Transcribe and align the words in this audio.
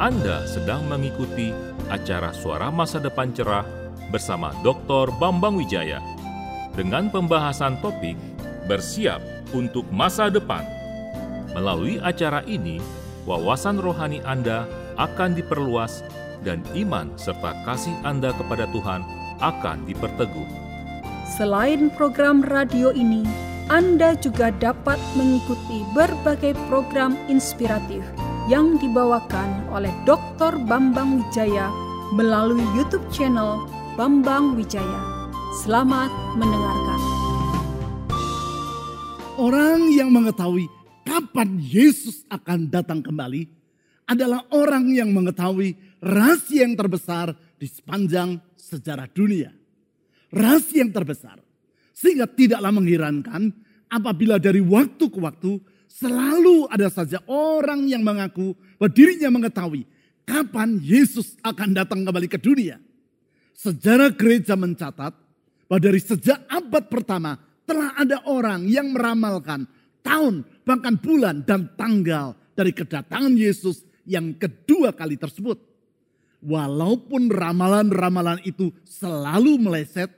Anda 0.00 0.48
sedang 0.48 0.88
mengikuti 0.88 1.52
acara 1.92 2.32
Suara 2.32 2.72
Masa 2.72 2.96
Depan 2.96 3.36
Cerah 3.36 3.68
bersama 4.08 4.48
Dr. 4.64 5.12
Bambang 5.20 5.60
Wijaya 5.60 6.00
dengan 6.72 7.12
pembahasan 7.12 7.76
topik 7.84 8.16
Bersiap 8.64 9.20
untuk 9.52 9.84
Masa 9.92 10.32
Depan. 10.32 10.64
Melalui 11.52 12.00
acara 12.00 12.40
ini, 12.48 12.80
wawasan 13.28 13.76
rohani 13.76 14.24
Anda 14.24 14.64
akan 14.96 15.36
diperluas 15.36 16.00
dan 16.48 16.64
iman 16.72 17.12
serta 17.20 17.52
kasih 17.68 17.92
Anda 18.00 18.32
kepada 18.32 18.72
Tuhan 18.72 19.04
akan 19.44 19.84
diperteguh. 19.84 20.48
Selain 21.28 21.92
program 21.92 22.40
radio 22.40 22.88
ini, 22.96 23.28
Anda 23.68 24.16
juga 24.16 24.48
dapat 24.64 24.96
mengikuti 25.12 25.84
berbagai 25.92 26.56
program 26.72 27.20
inspiratif 27.28 28.00
yang 28.50 28.82
dibawakan 28.82 29.70
oleh 29.70 29.94
Dr. 30.02 30.58
Bambang 30.66 31.22
Wijaya 31.22 31.70
melalui 32.18 32.66
YouTube 32.74 33.06
channel 33.14 33.62
Bambang 33.94 34.58
Wijaya. 34.58 35.30
Selamat 35.62 36.10
mendengarkan. 36.34 37.00
Orang 39.38 39.94
yang 39.94 40.10
mengetahui 40.10 40.66
kapan 41.06 41.62
Yesus 41.62 42.26
akan 42.26 42.66
datang 42.66 43.06
kembali 43.06 43.46
adalah 44.10 44.42
orang 44.50 44.90
yang 44.98 45.14
mengetahui 45.14 46.02
rahasia 46.02 46.66
yang 46.66 46.74
terbesar 46.74 47.30
di 47.54 47.70
sepanjang 47.70 48.34
sejarah 48.58 49.06
dunia. 49.14 49.54
Rahasia 50.34 50.82
yang 50.82 50.90
terbesar. 50.90 51.38
Sehingga 51.94 52.26
tidaklah 52.26 52.74
mengherankan 52.74 53.54
apabila 53.86 54.42
dari 54.42 54.58
waktu 54.58 55.06
ke 55.06 55.18
waktu 55.22 55.62
Selalu 55.90 56.70
ada 56.70 56.86
saja 56.86 57.18
orang 57.26 57.90
yang 57.90 58.06
mengaku 58.06 58.54
bahwa 58.78 58.94
dirinya 58.94 59.26
mengetahui 59.34 59.82
kapan 60.22 60.78
Yesus 60.78 61.34
akan 61.42 61.74
datang 61.74 62.06
kembali 62.06 62.30
ke 62.30 62.38
dunia. 62.38 62.78
Sejarah 63.58 64.14
gereja 64.14 64.54
mencatat 64.54 65.12
bahwa 65.66 65.80
dari 65.82 65.98
sejak 65.98 66.46
abad 66.46 66.86
pertama 66.86 67.34
telah 67.66 67.90
ada 67.98 68.22
orang 68.30 68.70
yang 68.70 68.94
meramalkan 68.94 69.66
tahun, 70.06 70.46
bahkan 70.62 70.94
bulan 70.96 71.42
dan 71.42 71.74
tanggal 71.74 72.38
dari 72.54 72.70
kedatangan 72.70 73.34
Yesus 73.34 73.82
yang 74.06 74.32
kedua 74.38 74.94
kali 74.94 75.18
tersebut. 75.18 75.58
Walaupun 76.40 77.28
ramalan-ramalan 77.28 78.40
itu 78.48 78.72
selalu 78.86 79.60
meleset, 79.60 80.08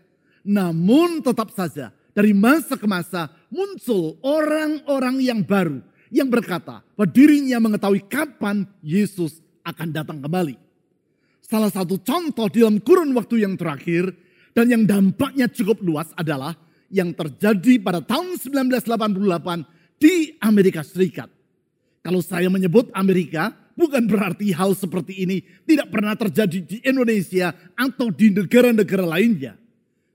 namun 0.46 1.18
tetap 1.24 1.50
saja 1.50 1.90
dari 2.14 2.30
masa 2.36 2.78
ke 2.78 2.86
masa 2.86 3.26
muncul 3.52 4.16
orang-orang 4.24 5.20
yang 5.20 5.44
baru 5.44 5.84
yang 6.08 6.32
berkata 6.32 6.80
bahwa 6.96 7.08
dirinya 7.12 7.60
mengetahui 7.60 8.08
kapan 8.08 8.64
Yesus 8.80 9.44
akan 9.62 9.92
datang 9.92 10.18
kembali. 10.24 10.56
Salah 11.44 11.68
satu 11.68 12.00
contoh 12.00 12.48
dalam 12.48 12.80
kurun 12.80 13.12
waktu 13.12 13.44
yang 13.44 13.60
terakhir 13.60 14.08
dan 14.56 14.72
yang 14.72 14.88
dampaknya 14.88 15.52
cukup 15.52 15.84
luas 15.84 16.08
adalah 16.16 16.56
yang 16.88 17.12
terjadi 17.12 17.80
pada 17.80 18.00
tahun 18.00 18.40
1988 18.40 20.00
di 20.00 20.36
Amerika 20.40 20.80
Serikat. 20.84 21.28
Kalau 22.04 22.20
saya 22.20 22.48
menyebut 22.52 22.92
Amerika, 22.92 23.52
bukan 23.76 24.04
berarti 24.04 24.52
hal 24.52 24.76
seperti 24.76 25.24
ini 25.24 25.40
tidak 25.64 25.88
pernah 25.88 26.12
terjadi 26.12 26.58
di 26.60 26.76
Indonesia 26.84 27.54
atau 27.76 28.12
di 28.12 28.32
negara-negara 28.32 29.06
lainnya. 29.06 29.56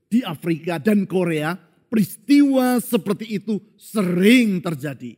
Di 0.08 0.24
Afrika 0.24 0.80
dan 0.80 1.04
Korea, 1.04 1.67
peristiwa 1.88 2.80
seperti 2.80 3.40
itu 3.40 3.60
sering 3.76 4.60
terjadi. 4.64 5.16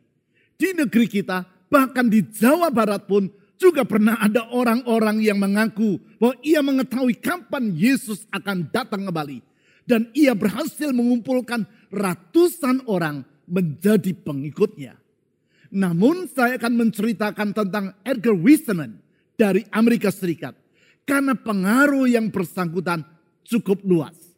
Di 0.60 0.70
negeri 0.76 1.08
kita, 1.08 1.46
bahkan 1.70 2.10
di 2.10 2.26
Jawa 2.26 2.70
Barat 2.74 3.06
pun 3.06 3.30
juga 3.60 3.84
pernah 3.84 4.16
ada 4.18 4.48
orang-orang 4.56 5.20
yang 5.20 5.36
mengaku 5.36 6.00
bahwa 6.16 6.36
ia 6.42 6.64
mengetahui 6.64 7.20
kapan 7.20 7.76
Yesus 7.76 8.24
akan 8.32 8.72
datang 8.72 9.04
kembali. 9.04 9.44
Dan 9.90 10.08
ia 10.14 10.38
berhasil 10.38 10.94
mengumpulkan 10.94 11.66
ratusan 11.90 12.86
orang 12.86 13.26
menjadi 13.50 14.14
pengikutnya. 14.14 14.94
Namun 15.74 16.30
saya 16.30 16.62
akan 16.62 16.74
menceritakan 16.78 17.50
tentang 17.58 17.98
Edgar 18.06 18.38
Wiseman 18.38 19.02
dari 19.34 19.66
Amerika 19.74 20.14
Serikat. 20.14 20.54
Karena 21.10 21.34
pengaruh 21.34 22.06
yang 22.06 22.30
bersangkutan 22.30 23.02
cukup 23.42 23.82
luas. 23.82 24.29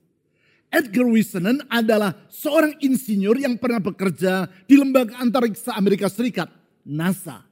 Edgar 0.72 1.04
Wiseman 1.04 1.68
adalah 1.68 2.16
seorang 2.32 2.80
insinyur 2.80 3.36
yang 3.36 3.60
pernah 3.60 3.84
bekerja 3.84 4.48
di 4.64 4.80
lembaga 4.80 5.20
antariksa 5.20 5.76
Amerika 5.76 6.08
Serikat, 6.08 6.48
NASA. 6.88 7.44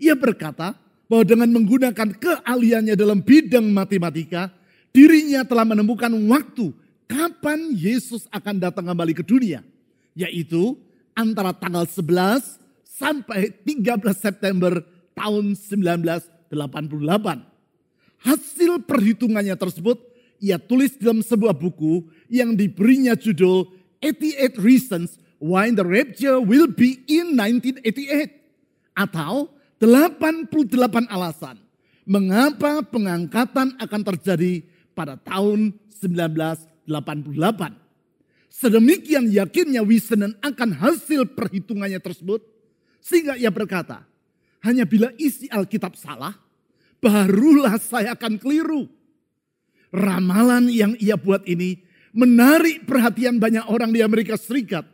Ia 0.00 0.16
berkata 0.16 0.72
bahwa 1.04 1.24
dengan 1.28 1.52
menggunakan 1.52 2.16
keahliannya 2.16 2.96
dalam 2.96 3.20
bidang 3.20 3.68
matematika, 3.68 4.48
dirinya 4.88 5.44
telah 5.44 5.68
menemukan 5.68 6.08
waktu 6.32 6.72
kapan 7.04 7.76
Yesus 7.76 8.24
akan 8.32 8.56
datang 8.56 8.88
kembali 8.88 9.12
ke 9.12 9.20
dunia, 9.20 9.60
yaitu 10.16 10.80
antara 11.12 11.52
tanggal 11.52 11.84
11 11.84 12.56
sampai 12.82 13.52
13 13.68 14.00
September 14.16 14.80
tahun 15.12 15.52
1988. 15.52 16.48
Hasil 18.16 18.72
perhitungannya 18.88 19.52
tersebut 19.60 20.15
ia 20.42 20.60
tulis 20.60 20.96
dalam 21.00 21.24
sebuah 21.24 21.56
buku 21.56 22.06
yang 22.28 22.56
diberinya 22.56 23.16
judul 23.16 23.68
88 24.00 24.60
Reasons 24.60 25.16
Why 25.40 25.72
the 25.72 25.84
Rapture 25.84 26.40
Will 26.40 26.68
Be 26.68 27.00
in 27.08 27.36
1988 27.36 28.96
atau 28.96 29.52
88 29.80 30.52
alasan 31.12 31.60
mengapa 32.08 32.80
pengangkatan 32.86 33.76
akan 33.76 34.02
terjadi 34.14 34.64
pada 34.96 35.20
tahun 35.20 35.76
1988. 36.00 36.88
Sedemikian 38.48 39.28
yakinnya 39.28 39.84
Wiseman 39.84 40.32
akan 40.40 40.80
hasil 40.80 41.28
perhitungannya 41.36 42.00
tersebut 42.00 42.40
sehingga 43.04 43.36
ia 43.36 43.52
berkata, 43.52 44.08
hanya 44.64 44.88
bila 44.88 45.12
isi 45.20 45.44
Alkitab 45.52 45.92
salah, 45.94 46.32
barulah 46.98 47.76
saya 47.76 48.16
akan 48.16 48.40
keliru. 48.40 48.88
Ramalan 49.94 50.70
yang 50.70 50.94
ia 50.98 51.14
buat 51.14 51.46
ini 51.46 51.80
menarik 52.16 52.88
perhatian 52.88 53.36
banyak 53.36 53.68
orang 53.68 53.92
di 53.92 54.00
Amerika 54.00 54.40
Serikat. 54.40 54.88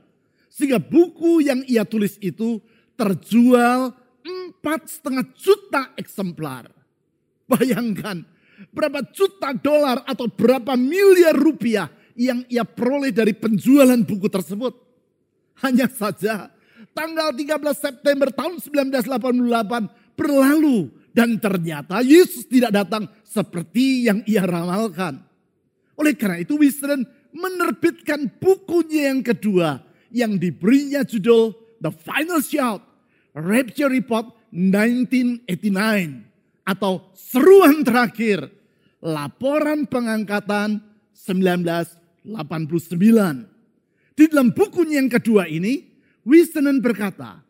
Sehingga 0.52 0.82
buku 0.82 1.40
yang 1.40 1.64
ia 1.64 1.86
tulis 1.86 2.20
itu 2.20 2.60
terjual 2.98 3.94
empat 4.22 4.80
setengah 4.90 5.24
juta 5.32 5.82
eksemplar. 5.96 6.68
Bayangkan 7.48 8.22
berapa 8.70 9.00
juta 9.10 9.56
dolar 9.56 10.04
atau 10.04 10.28
berapa 10.28 10.76
miliar 10.76 11.34
rupiah 11.34 11.88
yang 12.14 12.44
ia 12.52 12.62
peroleh 12.62 13.10
dari 13.10 13.32
penjualan 13.32 13.98
buku 14.04 14.28
tersebut. 14.28 14.76
Hanya 15.64 15.88
saja 15.88 16.52
tanggal 16.92 17.32
13 17.32 17.58
September 17.72 18.28
tahun 18.28 18.60
1988 18.60 20.18
berlalu 20.18 20.92
dan 21.12 21.36
ternyata 21.36 22.00
Yesus 22.00 22.48
tidak 22.48 22.72
datang 22.72 23.08
seperti 23.24 24.08
yang 24.08 24.24
ia 24.24 24.44
ramalkan. 24.44 25.20
Oleh 25.96 26.16
karena 26.16 26.40
itu 26.40 26.56
Wisden 26.56 27.04
menerbitkan 27.32 28.28
bukunya 28.40 29.12
yang 29.12 29.22
kedua 29.24 29.80
yang 30.12 30.36
diberinya 30.36 31.04
judul 31.04 31.54
The 31.80 31.92
Final 31.92 32.40
Shout, 32.44 32.82
Rapture 33.36 33.92
Report 33.92 34.32
1989 34.52 36.68
atau 36.68 37.08
seruan 37.16 37.82
terakhir, 37.82 38.52
laporan 39.00 39.88
pengangkatan 39.88 40.84
1989. 41.16 43.48
Di 44.12 44.28
dalam 44.28 44.52
bukunya 44.52 45.00
yang 45.00 45.08
kedua 45.08 45.48
ini, 45.48 45.88
Wisden 46.22 46.78
berkata 46.78 47.42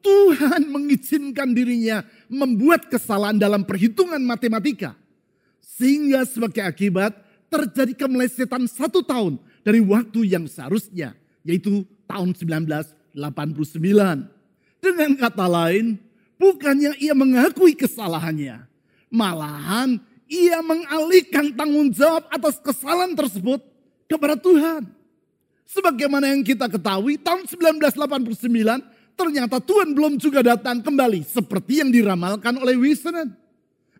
Tuhan 0.00 0.68
mengizinkan 0.70 1.52
dirinya 1.52 2.02
membuat 2.26 2.88
kesalahan 2.90 3.36
dalam 3.36 3.62
perhitungan 3.62 4.20
matematika. 4.22 4.94
Sehingga 5.60 6.24
sebagai 6.24 6.64
akibat 6.64 7.12
terjadi 7.52 8.06
kemelesetan 8.06 8.64
satu 8.66 9.04
tahun 9.04 9.38
dari 9.60 9.82
waktu 9.82 10.24
yang 10.24 10.48
seharusnya. 10.48 11.12
Yaitu 11.46 11.84
tahun 12.08 12.32
1989. 12.32 13.16
Dengan 14.82 15.10
kata 15.18 15.46
lain, 15.50 15.98
bukannya 16.38 16.94
ia 17.02 17.14
mengakui 17.16 17.74
kesalahannya. 17.74 18.64
Malahan 19.10 19.98
ia 20.26 20.58
mengalihkan 20.62 21.54
tanggung 21.54 21.90
jawab 21.94 22.26
atas 22.30 22.58
kesalahan 22.58 23.14
tersebut 23.14 23.62
kepada 24.10 24.34
Tuhan. 24.38 24.86
Sebagaimana 25.66 26.30
yang 26.30 26.46
kita 26.46 26.70
ketahui 26.70 27.18
tahun 27.18 27.46
1989 27.50 28.95
ternyata 29.16 29.58
Tuhan 29.58 29.96
belum 29.96 30.20
juga 30.20 30.44
datang 30.44 30.84
kembali 30.84 31.24
seperti 31.24 31.82
yang 31.82 31.90
diramalkan 31.90 32.54
oleh 32.60 32.76
Wisenan. 32.76 33.32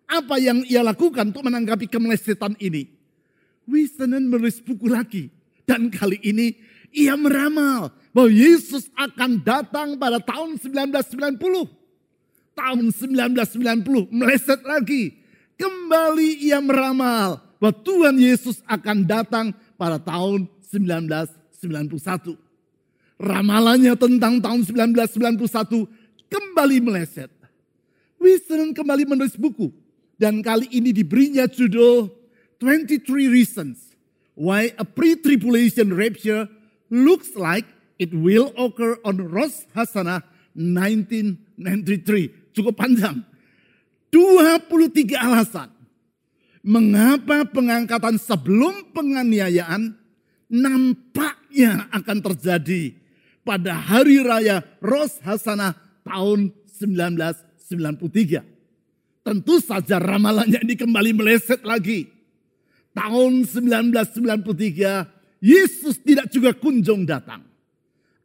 Apa 0.06 0.38
yang 0.38 0.62
ia 0.68 0.86
lakukan 0.86 1.34
untuk 1.34 1.42
menanggapi 1.42 1.90
kemelesetan 1.90 2.54
ini? 2.62 2.86
Wisenan 3.66 4.30
menulis 4.30 4.62
buku 4.62 4.86
lagi. 4.86 5.32
Dan 5.66 5.90
kali 5.90 6.22
ini 6.22 6.54
ia 6.94 7.18
meramal 7.18 7.90
bahwa 8.14 8.30
Yesus 8.30 8.86
akan 8.94 9.42
datang 9.42 9.98
pada 9.98 10.22
tahun 10.22 10.62
1990. 10.62 11.74
tahun 12.56 12.88
1990 12.88 14.08
meleset 14.08 14.64
lagi. 14.64 15.12
Kembali 15.60 16.40
ia 16.40 16.56
meramal 16.56 17.36
bahwa 17.60 17.74
Tuhan 17.84 18.16
Yesus 18.16 18.64
akan 18.64 19.04
datang 19.04 19.52
pada 19.76 20.00
tahun 20.00 20.48
1991. 20.64 22.45
Ramalannya 23.16 23.96
tentang 23.96 24.44
tahun 24.44 24.68
1991 24.68 25.88
kembali 26.28 26.76
meleset. 26.84 27.32
Wilson 28.20 28.76
kembali 28.76 29.08
menulis 29.08 29.36
buku 29.36 29.72
dan 30.20 30.44
kali 30.44 30.68
ini 30.72 30.92
diberinya 30.92 31.48
judul 31.48 32.12
23 32.60 33.28
Reasons 33.28 33.96
Why 34.36 34.72
a 34.76 34.84
Pre-Tribulation 34.84 35.96
Rapture 35.96 36.48
Looks 36.92 37.32
Like 37.36 37.64
It 37.96 38.12
Will 38.12 38.52
Occur 38.56 39.00
on 39.00 39.16
Rosh 39.32 39.64
Hashanah 39.72 40.20
1993. 40.52 42.52
Cukup 42.52 42.76
panjang. 42.76 43.24
23 44.12 45.16
alasan 45.16 45.72
mengapa 46.66 47.46
pengangkatan 47.48 48.20
sebelum 48.20 48.92
penganiayaan 48.92 49.96
nampaknya 50.48 51.88
akan 51.92 52.18
terjadi 52.32 52.96
pada 53.46 53.78
hari 53.78 54.18
raya 54.26 54.66
Rosh 54.82 55.22
Hasanah 55.22 55.78
tahun 56.02 56.50
1993. 56.66 58.42
Tentu 59.22 59.62
saja 59.62 60.02
ramalannya 60.02 60.58
ini 60.66 60.74
kembali 60.74 61.14
meleset 61.14 61.62
lagi. 61.62 62.10
Tahun 62.90 63.46
1993 63.46 65.14
Yesus 65.38 66.02
tidak 66.02 66.26
juga 66.34 66.50
kunjung 66.58 67.06
datang. 67.06 67.46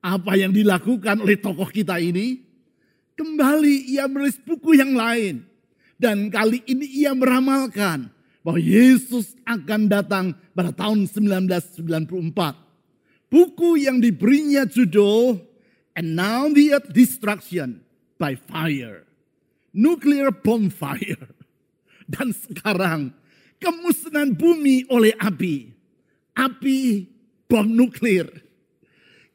Apa 0.02 0.34
yang 0.34 0.50
dilakukan 0.50 1.22
oleh 1.22 1.38
tokoh 1.38 1.70
kita 1.70 2.02
ini? 2.02 2.42
Kembali 3.14 3.94
ia 3.94 4.10
menulis 4.10 4.42
buku 4.42 4.74
yang 4.74 4.98
lain. 4.98 5.46
Dan 6.02 6.34
kali 6.34 6.66
ini 6.66 7.06
ia 7.06 7.14
meramalkan 7.14 8.10
bahwa 8.42 8.58
Yesus 8.58 9.38
akan 9.46 9.86
datang 9.86 10.34
pada 10.58 10.74
tahun 10.74 11.06
1994. 11.06 12.71
Buku 13.32 13.80
yang 13.80 14.04
diberinya 14.04 14.68
judul 14.68 15.40
And 15.96 16.20
Now 16.20 16.52
the 16.52 16.76
Earth 16.76 16.92
Destruction 16.92 17.80
by 18.20 18.36
Fire. 18.36 19.08
Nuclear 19.72 20.36
Bonfire. 20.36 21.32
Dan 22.12 22.36
sekarang 22.36 23.16
kemusnahan 23.64 24.36
bumi 24.36 24.84
oleh 24.92 25.16
api. 25.16 25.72
Api 26.36 27.08
bom 27.48 27.68
nuklir. 27.68 28.28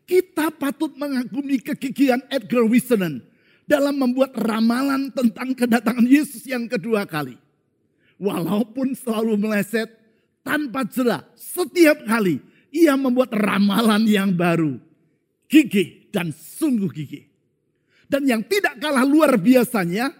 Kita 0.04 0.52
patut 0.52 0.92
mengagumi 0.94 1.58
kegigihan 1.60 2.20
Edgar 2.28 2.68
Whitson 2.68 3.24
dalam 3.66 3.96
membuat 3.98 4.36
ramalan 4.38 5.10
tentang 5.10 5.56
kedatangan 5.56 6.06
Yesus 6.06 6.46
yang 6.46 6.70
kedua 6.70 7.02
kali 7.08 7.34
walaupun 8.16 8.94
selalu 8.96 9.34
meleset 9.36 9.90
tanpa 10.46 10.86
jera 10.86 11.26
setiap 11.34 12.06
kali 12.06 12.38
ia 12.76 12.94
membuat 13.00 13.32
ramalan 13.32 14.04
yang 14.04 14.36
baru. 14.36 14.76
Gigih 15.48 16.12
dan 16.12 16.34
sungguh 16.36 16.92
gigih. 16.92 17.24
Dan 18.06 18.28
yang 18.28 18.44
tidak 18.44 18.78
kalah 18.78 19.02
luar 19.02 19.40
biasanya 19.40 20.12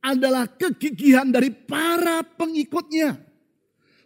adalah 0.00 0.48
kegigihan 0.48 1.28
dari 1.28 1.52
para 1.52 2.24
pengikutnya. 2.24 3.20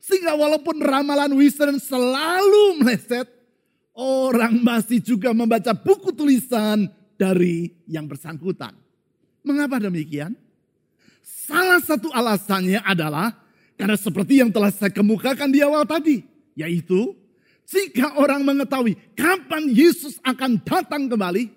Sehingga 0.02 0.37
walaupun 0.37 0.85
ramalan 0.85 1.32
Wisden 1.32 1.81
selalu 1.81 2.85
meleset, 2.85 3.25
orang 3.96 4.61
masih 4.61 5.00
juga 5.00 5.32
membaca 5.32 5.73
buku 5.73 6.12
tulisan 6.12 6.85
dari 7.17 7.73
yang 7.88 8.05
bersangkutan. 8.05 8.76
Mengapa 9.41 9.81
demikian? 9.81 10.37
Salah 11.25 11.81
satu 11.81 12.12
alasannya 12.12 12.85
adalah 12.85 13.32
karena 13.81 13.96
seperti 13.96 14.44
yang 14.44 14.52
telah 14.52 14.69
saya 14.69 14.93
kemukakan 14.93 15.49
di 15.49 15.64
awal 15.64 15.88
tadi, 15.88 16.20
yaitu 16.52 17.17
jika 17.65 18.21
orang 18.21 18.45
mengetahui 18.45 18.97
kapan 19.17 19.69
Yesus 19.73 20.21
akan 20.21 20.61
datang 20.61 21.09
kembali, 21.09 21.49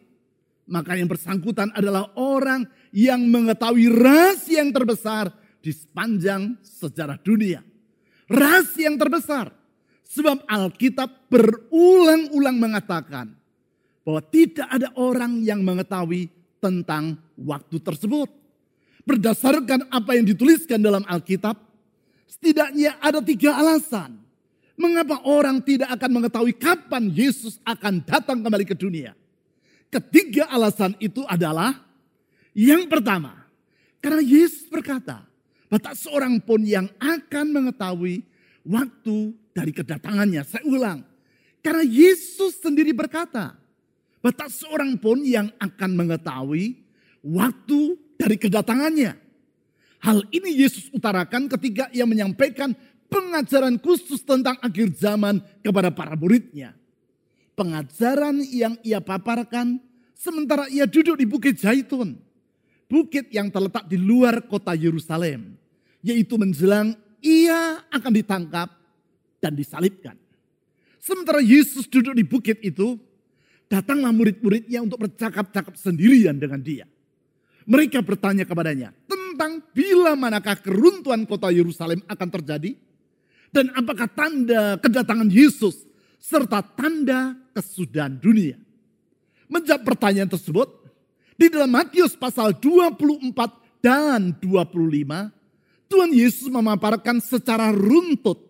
maka 0.68 0.95
yang 0.95 1.07
bersangkutan 1.07 1.71
adalah 1.75 2.12
orang 2.15 2.68
yang 2.95 3.24
mengetahui 3.27 3.92
rahasia 3.92 4.63
yang 4.63 4.71
terbesar 4.71 5.31
di 5.59 5.71
sepanjang 5.75 6.56
sejarah 6.63 7.19
dunia. 7.19 7.63
Rahasia 8.27 8.92
yang 8.92 9.00
terbesar. 9.00 9.51
Sebab 10.07 10.48
Alkitab 10.48 11.27
berulang-ulang 11.27 12.56
mengatakan 12.56 13.36
bahwa 14.07 14.24
tidak 14.24 14.68
ada 14.71 14.88
orang 14.95 15.44
yang 15.44 15.59
mengetahui 15.59 16.31
tentang 16.63 17.19
waktu 17.36 17.77
tersebut 17.83 18.31
berdasarkan 19.07 19.88
apa 19.88 20.19
yang 20.19 20.27
dituliskan 20.27 20.83
dalam 20.83 21.04
Alkitab, 21.07 21.56
setidaknya 22.27 23.00
ada 23.00 23.24
tiga 23.24 23.56
alasan. 23.56 24.19
Mengapa 24.77 25.25
orang 25.25 25.57
tidak 25.65 25.89
akan 25.97 26.21
mengetahui 26.21 26.53
kapan 26.53 27.09
Yesus 27.09 27.57
akan 27.65 28.06
datang 28.06 28.45
kembali 28.45 28.62
ke 28.62 28.77
dunia? 28.77 29.18
Ketiga 29.89 30.45
alasan 30.53 30.94
itu 31.01 31.25
adalah 31.25 31.74
yang 32.53 32.85
pertama, 32.85 33.45
karena 33.97 34.21
Yesus 34.21 34.69
berkata, 34.69 35.25
bahwa 35.65 35.81
tak 35.81 35.97
seorang 35.97 36.38
pun 36.38 36.62
yang 36.62 36.85
akan 37.01 37.45
mengetahui 37.53 38.21
waktu 38.65 39.33
dari 39.57 39.74
kedatangannya. 39.74 40.41
Saya 40.45 40.62
ulang, 40.69 41.01
karena 41.65 41.81
Yesus 41.81 42.62
sendiri 42.62 42.94
berkata, 42.94 43.57
bahwa 44.21 44.33
tak 44.33 44.53
seorang 44.53 44.94
pun 44.97 45.25
yang 45.25 45.50
akan 45.57 45.91
mengetahui 45.97 46.77
waktu 47.25 47.97
dari 48.18 48.38
kedatangannya. 48.38 49.18
Hal 49.97 50.21
ini 50.30 50.62
Yesus 50.62 50.94
utarakan 50.94 51.50
ketika 51.50 51.89
ia 51.89 52.06
menyampaikan 52.06 52.77
pengajaran 53.07 53.75
khusus 53.80 54.24
tentang 54.24 54.56
akhir 54.59 54.95
zaman 54.95 55.42
kepada 55.63 55.92
para 55.92 56.13
muridnya. 56.15 56.75
Pengajaran 57.57 58.45
yang 58.48 58.77
ia 58.86 59.01
paparkan 59.01 59.81
sementara 60.13 60.69
ia 60.69 60.86
duduk 60.86 61.18
di 61.18 61.25
Bukit 61.25 61.57
Zaitun. 61.57 62.19
Bukit 62.88 63.27
yang 63.33 63.51
terletak 63.51 63.89
di 63.89 64.00
luar 64.00 64.45
kota 64.45 64.71
Yerusalem. 64.71 65.57
Yaitu 66.06 66.39
menjelang 66.39 66.95
ia 67.19 67.83
akan 67.92 68.13
ditangkap 68.13 68.69
dan 69.44 69.57
disalibkan. 69.57 70.16
Sementara 71.02 71.40
Yesus 71.40 71.87
duduk 71.87 72.16
di 72.16 72.23
bukit 72.23 72.59
itu, 72.64 72.99
datanglah 73.71 74.11
murid-muridnya 74.11 74.83
untuk 74.83 75.07
bercakap-cakap 75.07 75.76
sendirian 75.80 76.35
dengan 76.35 76.59
dia. 76.59 76.85
Mereka 77.68 77.99
bertanya 77.99 78.47
kepadanya 78.47 78.95
tentang 79.07 79.59
bila 79.76 80.16
manakah 80.16 80.56
keruntuhan 80.59 81.28
kota 81.28 81.52
Yerusalem 81.52 81.99
akan 82.07 82.30
terjadi 82.40 82.80
dan 83.51 83.71
apakah 83.73 84.07
tanda 84.11 84.75
kedatangan 84.80 85.30
Yesus 85.31 85.87
serta 86.18 86.59
tanda 86.63 87.35
kesudahan 87.56 88.19
dunia. 88.19 88.59
Menjawab 89.47 89.87
pertanyaan 89.87 90.27
tersebut, 90.27 90.68
di 91.39 91.47
dalam 91.47 91.71
Matius 91.71 92.18
pasal 92.19 92.57
24 92.59 93.31
dan 93.80 94.35
25, 94.44 95.31
Tuhan 95.87 96.11
Yesus 96.11 96.51
memaparkan 96.51 97.23
secara 97.23 97.71
runtut 97.71 98.44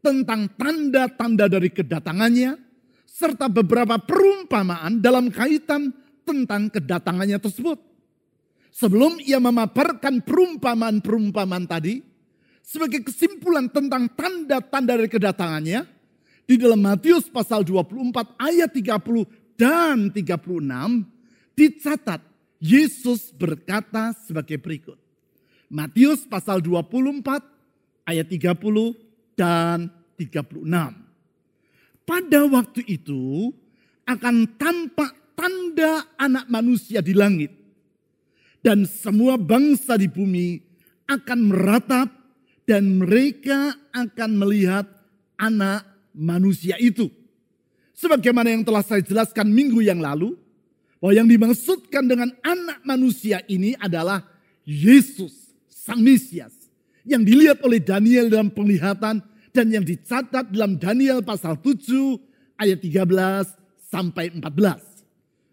tentang 0.00 0.48
tanda-tanda 0.56 1.44
dari 1.44 1.68
kedatangannya, 1.68 2.56
serta 3.04 3.52
beberapa 3.52 4.00
perumpamaan 4.00 5.04
dalam 5.04 5.28
kaitan 5.28 5.92
tentang 6.24 6.72
kedatangannya 6.72 7.36
tersebut. 7.36 7.76
Sebelum 8.72 9.20
ia 9.20 9.36
memaparkan 9.36 10.24
perumpamaan-perumpamaan 10.24 11.68
tadi, 11.68 12.00
sebagai 12.64 13.04
kesimpulan 13.06 13.68
tentang 13.68 14.08
tanda-tanda 14.12 14.96
dari 14.98 15.10
kedatangannya, 15.10 15.80
di 16.50 16.54
dalam 16.58 16.82
Matius 16.82 17.30
pasal 17.30 17.62
24 17.62 18.34
ayat 18.38 18.70
30 18.74 19.26
dan 19.54 20.10
36, 20.10 21.06
dicatat 21.54 22.20
Yesus 22.58 23.30
berkata 23.32 24.12
sebagai 24.26 24.58
berikut. 24.58 24.98
Matius 25.70 26.26
pasal 26.26 26.58
24 26.58 27.40
ayat 28.02 28.26
30 28.26 29.38
dan 29.38 29.86
36. 30.18 30.66
Pada 32.02 32.40
waktu 32.50 32.82
itu 32.90 33.54
akan 34.02 34.58
tampak 34.58 35.14
tanda 35.38 36.04
anak 36.18 36.50
manusia 36.50 36.98
di 36.98 37.14
langit 37.14 37.54
dan 38.60 38.84
semua 38.84 39.40
bangsa 39.40 39.96
di 39.96 40.10
bumi 40.10 40.60
akan 41.08 41.38
meratap 41.48 42.08
dan 42.70 43.02
mereka 43.02 43.74
akan 43.90 44.30
melihat 44.38 44.86
anak 45.34 45.82
manusia 46.14 46.78
itu. 46.78 47.10
Sebagaimana 47.98 48.54
yang 48.54 48.62
telah 48.62 48.86
saya 48.86 49.02
jelaskan 49.02 49.50
minggu 49.50 49.82
yang 49.82 49.98
lalu, 49.98 50.38
bahwa 51.02 51.18
yang 51.18 51.26
dimaksudkan 51.26 52.06
dengan 52.06 52.30
anak 52.46 52.78
manusia 52.86 53.42
ini 53.50 53.74
adalah 53.74 54.22
Yesus, 54.62 55.50
Sang 55.66 55.98
Mesias. 55.98 56.54
Yang 57.02 57.22
dilihat 57.26 57.58
oleh 57.66 57.82
Daniel 57.82 58.30
dalam 58.30 58.54
penglihatan 58.54 59.18
dan 59.50 59.66
yang 59.66 59.82
dicatat 59.82 60.54
dalam 60.54 60.78
Daniel 60.78 61.26
pasal 61.26 61.58
7 61.58 61.74
ayat 62.54 62.78
13 62.78 63.50
sampai 63.90 64.30
14. 64.38 64.46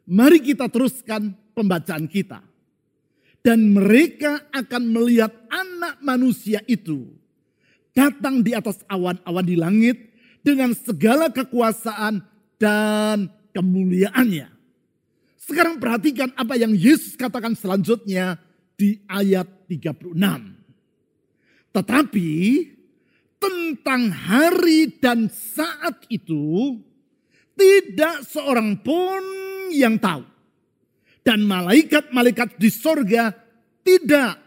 Mari 0.06 0.40
kita 0.46 0.70
teruskan 0.70 1.34
pembacaan 1.58 2.06
kita. 2.06 2.46
Dan 3.48 3.72
mereka 3.72 4.44
akan 4.52 4.92
melihat 4.92 5.32
anak 5.48 6.04
manusia 6.04 6.60
itu 6.68 7.08
datang 7.96 8.44
di 8.44 8.52
atas 8.52 8.84
awan-awan 8.92 9.46
di 9.48 9.56
langit 9.56 9.96
dengan 10.44 10.76
segala 10.76 11.32
kekuasaan 11.32 12.28
dan 12.60 13.32
kemuliaannya. 13.56 14.52
Sekarang 15.40 15.80
perhatikan 15.80 16.36
apa 16.36 16.60
yang 16.60 16.76
Yesus 16.76 17.16
katakan 17.16 17.56
selanjutnya 17.56 18.36
di 18.76 19.00
ayat 19.08 19.48
36. 19.72 20.12
Tetapi 21.72 22.30
tentang 23.40 24.12
hari 24.12 24.92
dan 25.00 25.32
saat 25.32 26.04
itu 26.12 26.76
tidak 27.56 28.28
seorang 28.28 28.76
pun 28.84 29.24
yang 29.72 29.96
tahu. 29.96 30.37
Dan 31.28 31.44
malaikat-malaikat 31.44 32.56
di 32.56 32.72
sorga 32.72 33.36
tidak. 33.84 34.40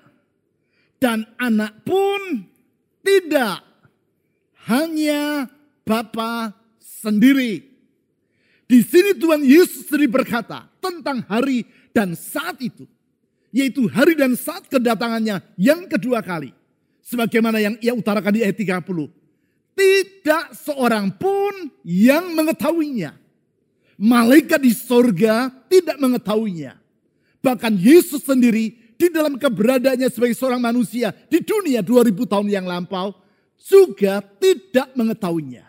Dan 0.97 1.29
anak 1.37 1.85
pun 1.85 2.49
tidak. 3.05 3.61
Hanya 4.65 5.45
Bapa 5.85 6.57
sendiri. 6.81 7.61
Di 8.65 8.81
sini 8.81 9.13
Tuhan 9.13 9.45
Yesus 9.45 9.93
sendiri 9.93 10.09
berkata 10.09 10.73
tentang 10.81 11.21
hari 11.29 11.69
dan 11.93 12.17
saat 12.17 12.57
itu. 12.65 12.89
Yaitu 13.53 13.85
hari 13.93 14.17
dan 14.17 14.33
saat 14.33 14.65
kedatangannya 14.65 15.45
yang 15.61 15.85
kedua 15.85 16.25
kali. 16.25 16.57
Sebagaimana 17.05 17.61
yang 17.61 17.77
ia 17.85 17.93
utarakan 17.93 18.33
di 18.33 18.41
ayat 18.41 18.57
30. 18.57 18.89
Tidak 19.77 20.45
seorang 20.57 21.13
pun 21.13 21.77
yang 21.85 22.33
mengetahuinya. 22.33 23.21
Malaikat 24.01 24.65
di 24.65 24.73
sorga 24.73 25.53
tidak 25.69 26.01
mengetahuinya. 26.01 26.81
Bahkan 27.45 27.77
Yesus 27.77 28.25
sendiri 28.25 28.73
di 28.97 29.13
dalam 29.13 29.37
keberadaannya 29.37 30.09
sebagai 30.09 30.33
seorang 30.33 30.61
manusia 30.61 31.13
di 31.29 31.45
dunia 31.45 31.85
2000 31.85 32.17
tahun 32.25 32.49
yang 32.49 32.65
lampau 32.65 33.13
juga 33.61 34.25
tidak 34.41 34.89
mengetahuinya. 34.97 35.69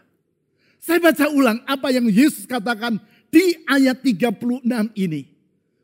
Saya 0.80 1.04
baca 1.04 1.28
ulang 1.28 1.60
apa 1.68 1.92
yang 1.92 2.08
Yesus 2.08 2.48
katakan 2.48 3.04
di 3.28 3.60
ayat 3.68 4.00
36 4.00 4.64
ini. 4.96 5.28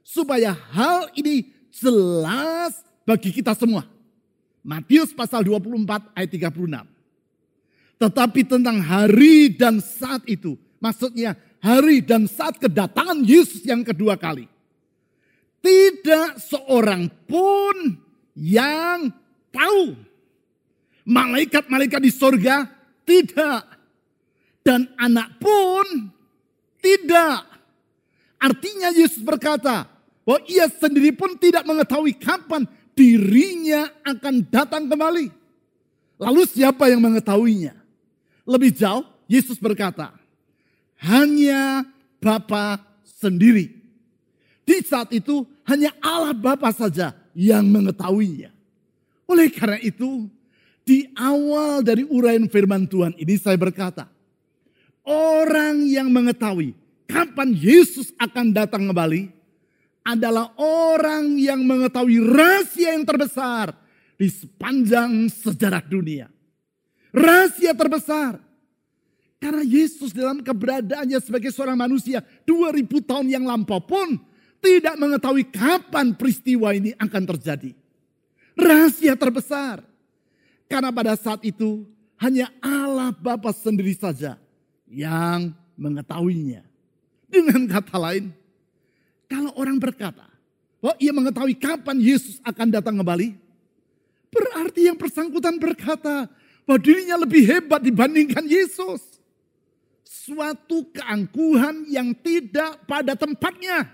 Supaya 0.07 0.55
hal 0.55 1.11
ini 1.19 1.51
jelas 1.67 2.79
bagi 3.03 3.35
kita 3.35 3.51
semua. 3.59 3.83
Matius 4.63 5.11
pasal 5.11 5.43
24 5.43 6.15
ayat 6.15 6.31
36. 6.31 6.87
Tetapi 7.99 8.41
tentang 8.47 8.79
hari 8.79 9.51
dan 9.51 9.83
saat 9.83 10.23
itu. 10.27 10.55
Maksudnya 10.77 11.33
hari 11.67 11.99
dan 11.99 12.23
saat 12.31 12.55
kedatangan 12.55 13.19
Yesus 13.27 13.67
yang 13.67 13.83
kedua 13.83 14.15
kali. 14.15 14.47
Tidak 15.59 16.39
seorang 16.39 17.11
pun 17.27 17.99
yang 18.39 19.11
tahu. 19.51 19.99
Malaikat-malaikat 21.03 21.99
di 21.99 22.11
sorga 22.11 22.67
tidak 23.03 23.67
dan 24.63 24.87
anak 24.95 25.35
pun 25.39 26.11
tidak. 26.79 27.43
Artinya 28.37 28.91
Yesus 28.95 29.23
berkata 29.23 29.87
bahwa 30.23 30.39
ia 30.47 30.67
sendiri 30.67 31.15
pun 31.15 31.35
tidak 31.39 31.63
mengetahui 31.63 32.15
kapan 32.19 32.67
dirinya 32.91 33.87
akan 34.03 34.43
datang 34.47 34.91
kembali. 34.91 35.31
Lalu 36.19 36.41
siapa 36.49 36.91
yang 36.91 36.99
mengetahuinya? 36.99 37.77
Lebih 38.43 38.75
jauh 38.75 39.07
Yesus 39.31 39.55
berkata, 39.59 40.11
hanya 41.01 41.85
Bapa 42.17 42.81
sendiri. 43.05 43.73
Di 44.67 44.83
saat 44.83 45.13
itu 45.13 45.47
hanya 45.67 45.93
Allah 46.03 46.35
Bapa 46.35 46.73
saja 46.73 47.15
yang 47.37 47.65
mengetahuinya. 47.69 48.51
Oleh 49.27 49.51
karena 49.51 49.79
itu, 49.83 50.27
di 50.87 51.07
awal 51.13 51.83
dari 51.83 52.07
uraian 52.07 52.47
firman 52.47 52.87
Tuhan 52.87 53.13
ini 53.19 53.35
saya 53.35 53.59
berkata, 53.59 54.07
Orang 55.07 55.87
yang 55.87 56.11
mengetahui 56.11 56.75
kapan 57.07 57.55
Yesus 57.55 58.11
akan 58.19 58.51
datang 58.51 58.91
kembali 58.91 59.31
adalah 60.03 60.51
orang 60.59 61.35
yang 61.35 61.63
mengetahui 61.63 62.23
rahasia 62.23 62.95
yang 62.95 63.07
terbesar 63.07 63.75
di 64.15 64.27
sepanjang 64.31 65.27
sejarah 65.31 65.83
dunia. 65.83 66.27
Rahasia 67.11 67.75
terbesar. 67.75 68.46
Karena 69.37 69.61
Yesus 69.61 70.17
dalam 70.17 70.41
keberadaannya 70.41 71.21
sebagai 71.21 71.53
seorang 71.53 71.77
manusia 71.77 72.25
2000 72.49 72.89
tahun 73.05 73.27
yang 73.29 73.45
lampau 73.45 73.77
pun 73.77 74.17
tidak 74.57 74.97
mengetahui 74.97 75.45
kapan 75.53 76.17
peristiwa 76.17 76.73
ini 76.73 76.97
akan 76.97 77.23
terjadi. 77.37 77.71
Rahasia 78.57 79.13
terbesar. 79.13 79.85
Karena 80.65 80.89
pada 80.89 81.13
saat 81.13 81.45
itu 81.45 81.85
hanya 82.17 82.49
Allah 82.59 83.13
Bapa 83.13 83.53
sendiri 83.53 83.93
saja 83.93 84.41
yang 84.89 85.53
mengetahuinya. 85.77 86.65
Dengan 87.29 87.69
kata 87.69 87.95
lain, 87.99 88.33
kalau 89.29 89.53
orang 89.59 89.77
berkata 89.77 90.25
bahwa 90.81 90.95
ia 90.97 91.13
mengetahui 91.13 91.55
kapan 91.59 91.97
Yesus 92.01 92.41
akan 92.41 92.67
datang 92.73 92.95
kembali, 92.97 93.37
berarti 94.33 94.89
yang 94.89 94.97
bersangkutan 94.97 95.61
berkata 95.61 96.25
bahwa 96.65 96.79
dirinya 96.81 97.21
lebih 97.21 97.43
hebat 97.45 97.83
dibandingkan 97.83 98.43
Yesus. 98.47 99.16
Suatu 100.27 100.83
keangkuhan 100.91 101.87
yang 101.87 102.11
tidak 102.19 102.83
pada 102.83 103.15
tempatnya. 103.15 103.87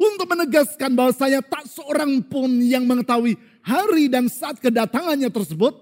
Untuk 0.00 0.24
menegaskan 0.24 0.96
bahwa 0.96 1.12
saya 1.12 1.44
tak 1.44 1.68
seorang 1.68 2.24
pun 2.24 2.48
yang 2.64 2.88
mengetahui 2.88 3.36
hari 3.60 4.08
dan 4.08 4.32
saat 4.32 4.56
kedatangannya 4.64 5.28
tersebut. 5.28 5.76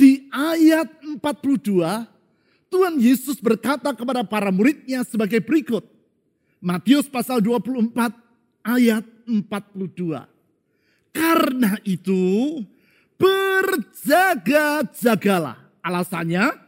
Di 0.00 0.32
ayat 0.32 0.88
42 1.04 2.08
Tuhan 2.72 2.96
Yesus 2.96 3.36
berkata 3.36 3.92
kepada 3.92 4.24
para 4.24 4.48
muridnya 4.48 5.04
sebagai 5.04 5.44
berikut. 5.44 5.84
Matius 6.56 7.04
pasal 7.04 7.44
24 7.44 8.16
ayat 8.64 9.04
42. 9.28 10.24
Karena 11.12 11.76
itu 11.84 12.64
berjaga-jagalah. 13.20 15.60
Alasannya 15.84 16.61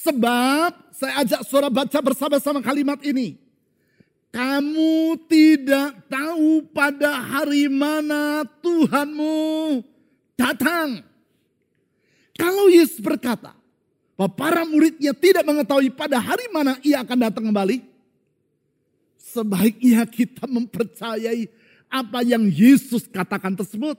sebab 0.00 0.70
saya 0.96 1.26
ajak 1.26 1.40
suara 1.44 1.68
baca 1.68 1.98
bersama-sama 2.00 2.64
kalimat 2.64 2.96
ini. 3.04 3.36
Kamu 4.32 5.20
tidak 5.28 6.08
tahu 6.08 6.64
pada 6.72 7.20
hari 7.20 7.68
mana 7.68 8.48
Tuhanmu 8.64 9.84
datang. 10.40 11.04
Kalau 12.32 12.72
Yesus 12.72 12.96
berkata, 13.04 13.52
bahwa 14.16 14.30
para 14.32 14.62
muridnya 14.64 15.12
tidak 15.12 15.44
mengetahui 15.44 15.92
pada 15.92 16.16
hari 16.22 16.48
mana 16.48 16.80
ia 16.80 17.04
akan 17.04 17.18
datang 17.28 17.44
kembali. 17.50 17.82
Sebaiknya 19.18 20.04
kita 20.08 20.44
mempercayai 20.44 21.48
apa 21.88 22.20
yang 22.24 22.46
Yesus 22.48 23.08
katakan 23.08 23.56
tersebut. 23.56 23.96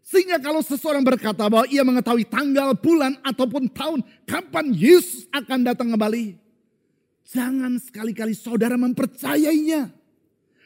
Sehingga 0.00 0.42
kalau 0.42 0.64
seseorang 0.64 1.06
berkata 1.06 1.46
bahwa 1.46 1.68
ia 1.70 1.86
mengetahui 1.86 2.26
tanggal, 2.26 2.74
bulan, 2.74 3.14
ataupun 3.22 3.70
tahun 3.70 4.00
kapan 4.26 4.74
Yesus 4.74 5.30
akan 5.30 5.62
datang 5.62 5.88
kembali. 5.94 6.34
Jangan 7.30 7.78
sekali-kali 7.78 8.34
saudara 8.34 8.74
mempercayainya. 8.74 9.92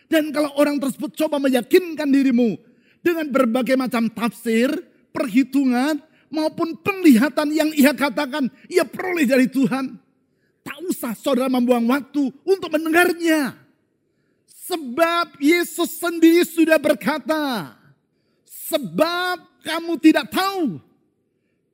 Dan 0.08 0.32
kalau 0.32 0.48
orang 0.56 0.80
tersebut 0.80 1.12
coba 1.12 1.36
meyakinkan 1.36 2.08
dirimu 2.08 2.56
dengan 3.04 3.28
berbagai 3.28 3.76
macam 3.76 4.08
tafsir, 4.08 4.72
perhitungan, 5.12 6.00
maupun 6.32 6.74
penglihatan 6.80 7.52
yang 7.52 7.70
ia 7.76 7.92
katakan 7.92 8.48
ia 8.66 8.82
peroleh 8.82 9.28
dari 9.28 9.46
Tuhan. 9.46 10.00
Tak 10.64 10.78
usah 10.88 11.12
saudara 11.12 11.52
membuang 11.52 11.84
waktu 11.92 12.32
untuk 12.48 12.72
mendengarnya. 12.72 13.60
Sebab 14.64 15.36
Yesus 15.36 16.00
sendiri 16.00 16.40
sudah 16.48 16.80
berkata, 16.80 17.76
sebab 18.54 19.42
kamu 19.66 19.98
tidak 19.98 20.30
tahu 20.30 20.78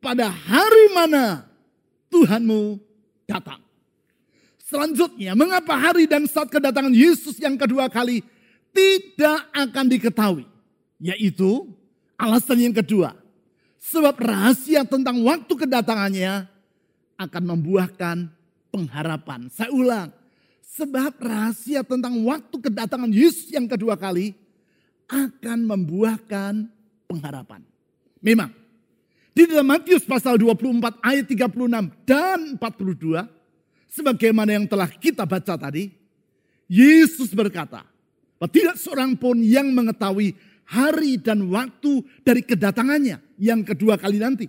pada 0.00 0.32
hari 0.32 0.84
mana 0.96 1.44
Tuhanmu 2.08 2.80
datang. 3.28 3.60
Selanjutnya, 4.58 5.34
mengapa 5.34 5.74
hari 5.74 6.06
dan 6.06 6.30
saat 6.30 6.46
kedatangan 6.46 6.94
Yesus 6.94 7.38
yang 7.42 7.58
kedua 7.58 7.90
kali 7.90 8.22
tidak 8.70 9.50
akan 9.50 9.84
diketahui? 9.90 10.46
Yaitu 11.02 11.66
alasan 12.14 12.70
yang 12.70 12.74
kedua. 12.74 13.18
Sebab 13.80 14.14
rahasia 14.20 14.86
tentang 14.86 15.18
waktu 15.26 15.50
kedatangannya 15.50 16.46
akan 17.18 17.42
membuahkan 17.56 18.30
pengharapan. 18.70 19.50
Saya 19.50 19.74
ulang. 19.74 20.14
Sebab 20.62 21.18
rahasia 21.18 21.82
tentang 21.82 22.14
waktu 22.22 22.56
kedatangan 22.62 23.10
Yesus 23.10 23.50
yang 23.50 23.66
kedua 23.66 23.98
kali 23.98 24.38
akan 25.10 25.58
membuahkan 25.66 26.70
pengharapan. 27.10 27.66
Memang. 28.22 28.54
Di 29.30 29.46
dalam 29.46 29.66
Matius 29.66 30.06
pasal 30.06 30.38
24 30.38 31.02
ayat 31.02 31.26
36 31.26 32.06
dan 32.06 32.38
42. 32.58 33.26
Sebagaimana 33.90 34.54
yang 34.54 34.66
telah 34.70 34.90
kita 34.90 35.26
baca 35.26 35.54
tadi. 35.58 35.90
Yesus 36.70 37.34
berkata. 37.34 37.82
Tidak 38.40 38.78
seorang 38.80 39.20
pun 39.20 39.36
yang 39.44 39.68
mengetahui 39.74 40.32
hari 40.70 41.18
dan 41.20 41.50
waktu 41.50 42.00
dari 42.24 42.40
kedatangannya 42.40 43.20
yang 43.36 43.66
kedua 43.66 43.98
kali 44.00 44.16
nanti. 44.16 44.46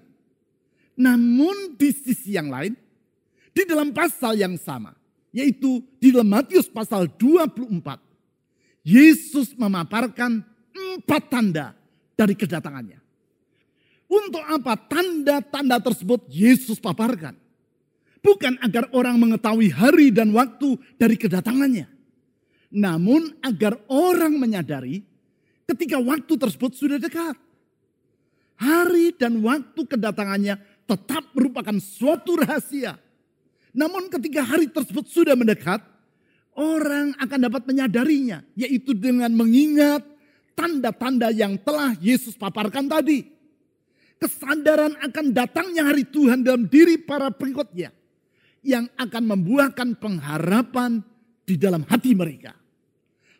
Namun 0.96 1.76
di 1.76 1.90
sisi 1.92 2.38
yang 2.38 2.48
lain, 2.54 2.78
di 3.52 3.64
dalam 3.68 3.92
pasal 3.92 4.38
yang 4.38 4.56
sama, 4.56 4.96
yaitu 5.34 5.82
di 5.98 6.14
dalam 6.14 6.30
Matius 6.30 6.70
pasal 6.70 7.10
24, 7.20 8.00
Yesus 8.86 9.58
memaparkan 9.58 10.46
empat 10.72 11.24
tanda 11.32 11.76
dari 12.16 12.36
kedatangannya. 12.36 13.00
Untuk 14.12 14.44
apa 14.44 14.76
tanda-tanda 14.76 15.80
tersebut 15.80 16.28
Yesus 16.28 16.84
paparkan? 16.84 17.32
Bukan 18.20 18.60
agar 18.60 18.92
orang 18.92 19.16
mengetahui 19.18 19.72
hari 19.72 20.12
dan 20.12 20.36
waktu 20.36 20.76
dari 21.00 21.16
kedatangannya. 21.16 21.88
Namun 22.76 23.40
agar 23.40 23.80
orang 23.88 24.36
menyadari 24.36 25.02
ketika 25.64 25.96
waktu 25.98 26.34
tersebut 26.36 26.76
sudah 26.76 27.00
dekat. 27.00 27.40
Hari 28.60 29.16
dan 29.16 29.42
waktu 29.42 29.82
kedatangannya 29.88 30.60
tetap 30.86 31.32
merupakan 31.32 31.74
suatu 31.80 32.36
rahasia. 32.36 33.00
Namun 33.72 34.12
ketika 34.12 34.44
hari 34.44 34.68
tersebut 34.68 35.08
sudah 35.08 35.34
mendekat, 35.40 35.80
orang 36.60 37.16
akan 37.16 37.40
dapat 37.48 37.64
menyadarinya. 37.64 38.44
Yaitu 38.60 38.92
dengan 38.92 39.32
mengingat 39.32 40.04
tanda-tanda 40.54 41.32
yang 41.34 41.60
telah 41.62 41.96
Yesus 42.00 42.36
paparkan 42.36 42.88
tadi. 42.88 43.28
Kesadaran 44.22 44.94
akan 45.02 45.34
datangnya 45.34 45.90
hari 45.90 46.06
Tuhan 46.06 46.46
dalam 46.46 46.70
diri 46.70 47.02
para 47.02 47.34
pengikutnya. 47.34 47.90
Yang 48.62 48.94
akan 48.94 49.24
membuahkan 49.26 49.98
pengharapan 49.98 51.02
di 51.42 51.58
dalam 51.58 51.82
hati 51.90 52.14
mereka. 52.14 52.54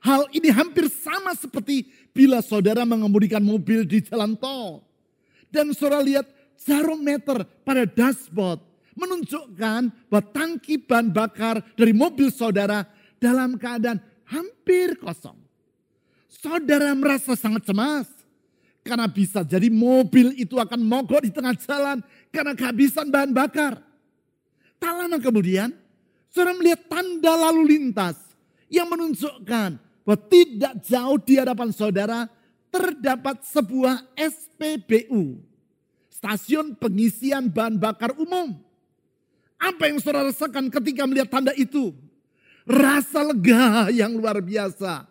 Hal 0.02 0.26
ini 0.34 0.50
hampir 0.50 0.90
sama 0.90 1.38
seperti 1.38 1.86
bila 2.10 2.42
saudara 2.42 2.82
mengemudikan 2.90 3.46
mobil 3.46 3.86
di 3.86 4.02
jalan 4.02 4.34
tol. 4.34 4.82
Dan 5.54 5.78
saudara 5.78 6.02
lihat 6.02 6.26
jarum 6.58 6.98
meter 6.98 7.46
pada 7.62 7.86
dashboard 7.86 8.66
menunjukkan 8.98 9.82
bahwa 10.10 10.24
tangki 10.34 10.82
bahan 10.82 11.14
bakar 11.14 11.62
dari 11.78 11.94
mobil 11.94 12.34
saudara 12.34 12.86
dalam 13.22 13.58
keadaan 13.58 14.02
hampir 14.26 14.98
kosong. 14.98 15.41
Saudara 16.32 16.96
merasa 16.96 17.36
sangat 17.36 17.68
cemas 17.68 18.08
karena 18.88 19.06
bisa 19.12 19.44
jadi 19.44 19.68
mobil 19.68 20.32
itu 20.40 20.56
akan 20.56 20.80
mogok 20.80 21.28
di 21.28 21.32
tengah 21.36 21.52
jalan 21.60 22.00
karena 22.32 22.56
kehabisan 22.56 23.12
bahan 23.12 23.36
bakar. 23.36 23.84
Tak 24.80 24.94
lama 24.96 25.20
kemudian, 25.20 25.76
saudara 26.32 26.56
melihat 26.56 26.88
tanda 26.88 27.36
lalu 27.36 27.76
lintas 27.76 28.16
yang 28.72 28.88
menunjukkan 28.88 29.76
bahwa 30.08 30.18
tidak 30.32 30.74
jauh 30.88 31.20
di 31.20 31.36
hadapan 31.36 31.70
saudara 31.76 32.26
terdapat 32.72 33.44
sebuah 33.46 34.08
SPBU. 34.16 35.36
Stasiun 36.08 36.80
pengisian 36.80 37.52
bahan 37.52 37.76
bakar 37.76 38.16
umum. 38.16 38.56
Apa 39.60 39.92
yang 39.92 40.00
saudara 40.00 40.32
rasakan 40.32 40.72
ketika 40.72 41.04
melihat 41.06 41.28
tanda 41.28 41.52
itu? 41.54 41.92
Rasa 42.66 43.20
lega 43.22 43.92
yang 43.92 44.16
luar 44.16 44.40
biasa. 44.40 45.11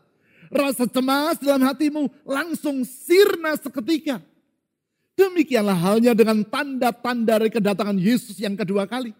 Rasa 0.50 0.90
cemas 0.90 1.38
dalam 1.38 1.62
hatimu 1.62 2.10
langsung 2.26 2.82
sirna 2.82 3.54
seketika. 3.54 4.18
Demikianlah 5.14 5.78
halnya 5.78 6.10
dengan 6.10 6.42
tanda-tanda 6.42 7.38
dari 7.38 7.54
kedatangan 7.54 7.94
Yesus 7.94 8.36
yang 8.42 8.58
kedua 8.58 8.84
kali. 8.90 9.14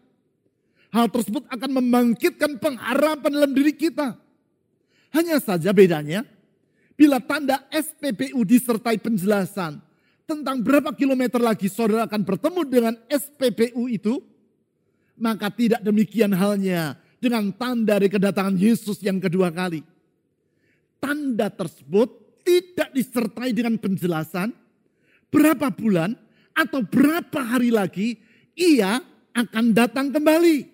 Hal 0.90 1.06
tersebut 1.06 1.46
akan 1.46 1.70
membangkitkan 1.70 2.58
pengharapan 2.58 3.30
dalam 3.30 3.54
diri 3.54 3.70
kita 3.70 4.18
hanya 5.10 5.42
saja 5.42 5.74
bedanya, 5.74 6.22
bila 6.94 7.18
tanda 7.18 7.66
SPBU 7.70 8.46
disertai 8.46 8.94
penjelasan 9.02 9.82
tentang 10.22 10.62
berapa 10.62 10.94
kilometer 10.94 11.42
lagi 11.42 11.66
saudara 11.66 12.06
akan 12.06 12.22
bertemu 12.22 12.60
dengan 12.70 12.94
SPBU 13.10 13.90
itu, 13.90 14.22
maka 15.18 15.50
tidak 15.50 15.82
demikian 15.82 16.30
halnya 16.30 16.94
dengan 17.18 17.50
tanda 17.50 17.98
dari 17.98 18.06
kedatangan 18.06 18.54
Yesus 18.54 19.02
yang 19.02 19.18
kedua 19.18 19.50
kali. 19.50 19.82
Tanda 21.00 21.48
tersebut 21.48 22.08
tidak 22.44 22.92
disertai 22.92 23.56
dengan 23.56 23.80
penjelasan 23.80 24.52
berapa 25.32 25.72
bulan 25.72 26.12
atau 26.52 26.84
berapa 26.84 27.40
hari 27.40 27.72
lagi 27.72 28.20
ia 28.52 29.00
akan 29.32 29.72
datang 29.72 30.12
kembali. 30.12 30.68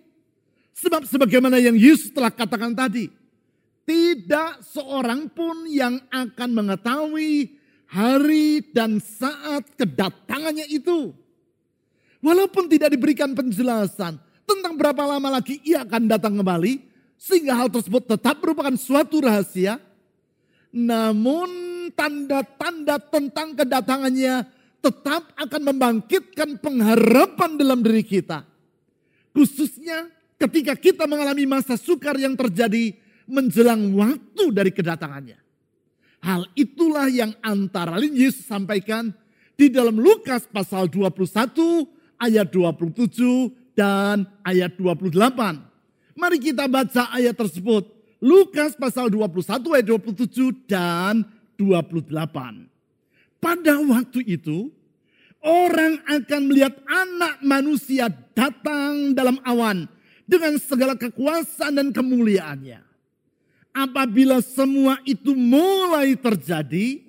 Sebab 0.77 1.09
sebagaimana 1.09 1.57
yang 1.57 1.79
Yesus 1.79 2.13
telah 2.13 2.29
katakan 2.29 2.77
tadi, 2.77 3.09
tidak 3.87 4.61
seorang 4.67 5.31
pun 5.31 5.65
yang 5.71 6.03
akan 6.11 6.51
mengetahui 6.53 7.55
hari 7.87 8.61
dan 8.75 8.99
saat 8.99 9.63
kedatangannya 9.79 10.67
itu. 10.69 11.15
Walaupun 12.19 12.67
tidak 12.67 12.91
diberikan 12.93 13.31
penjelasan 13.33 14.19
tentang 14.43 14.75
berapa 14.75 14.99
lama 15.07 15.39
lagi 15.39 15.63
ia 15.63 15.87
akan 15.87 16.11
datang 16.11 16.35
kembali, 16.35 16.83
sehingga 17.15 17.55
hal 17.55 17.71
tersebut 17.71 18.03
tetap 18.05 18.43
merupakan 18.43 18.75
suatu 18.75 19.23
rahasia. 19.23 19.79
Namun 20.77 21.49
tanda-tanda 21.97 23.01
tentang 23.01 23.57
kedatangannya 23.57 24.45
tetap 24.85 25.33
akan 25.41 25.63
membangkitkan 25.73 26.61
pengharapan 26.61 27.57
dalam 27.57 27.81
diri 27.81 28.05
kita. 28.05 28.45
Khususnya 29.33 30.13
ketika 30.37 30.77
kita 30.77 31.09
mengalami 31.09 31.49
masa 31.49 31.81
sukar 31.81 32.21
yang 32.21 32.37
terjadi 32.37 32.93
menjelang 33.25 33.97
waktu 33.97 34.45
dari 34.53 34.71
kedatangannya. 34.71 35.41
Hal 36.21 36.45
itulah 36.53 37.09
yang 37.09 37.33
antara 37.41 37.97
lain 37.97 38.13
Yesus 38.13 38.45
sampaikan 38.45 39.17
di 39.57 39.73
dalam 39.73 39.97
Lukas 39.97 40.45
pasal 40.45 40.93
21 40.93 41.89
ayat 42.21 42.53
27 42.53 43.77
dan 43.77 44.29
ayat 44.45 44.77
28. 44.77 45.13
Mari 46.17 46.39
kita 46.41 46.65
baca 46.69 47.13
ayat 47.13 47.37
tersebut. 47.37 47.96
Lukas 48.27 48.75
pasal 48.75 49.07
21 49.07 49.71
ayat 49.71 49.87
27 49.87 50.67
dan 50.67 51.23
28. 51.55 52.11
Pada 53.39 53.79
waktu 53.79 54.21
itu 54.27 54.75
orang 55.47 56.03
akan 56.11 56.41
melihat 56.51 56.75
anak 56.91 57.39
manusia 57.47 58.11
datang 58.35 59.15
dalam 59.15 59.39
awan 59.47 59.87
dengan 60.27 60.59
segala 60.59 60.99
kekuasaan 60.99 61.79
dan 61.79 61.89
kemuliaannya 61.95 62.87
apabila 63.77 64.41
semua 64.41 64.97
itu 65.05 65.37
mulai 65.37 66.17
terjadi, 66.17 67.05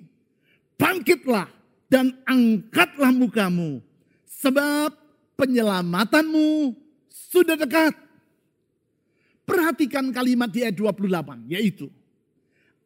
bangkitlah 0.76 1.48
dan 1.88 2.12
angkatlah 2.28 3.08
mukamu. 3.08 3.80
Sebab 4.28 4.92
penyelamatanmu 5.40 6.76
sudah 7.08 7.56
dekat. 7.56 7.96
Perhatikan 9.48 10.12
kalimat 10.12 10.52
di 10.52 10.60
ayat 10.60 10.76
28, 10.76 11.48
yaitu 11.48 11.88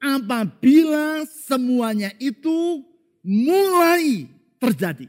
apabila 0.03 1.27
semuanya 1.27 2.15
itu 2.23 2.83
mulai 3.23 4.27
terjadi. 4.59 5.07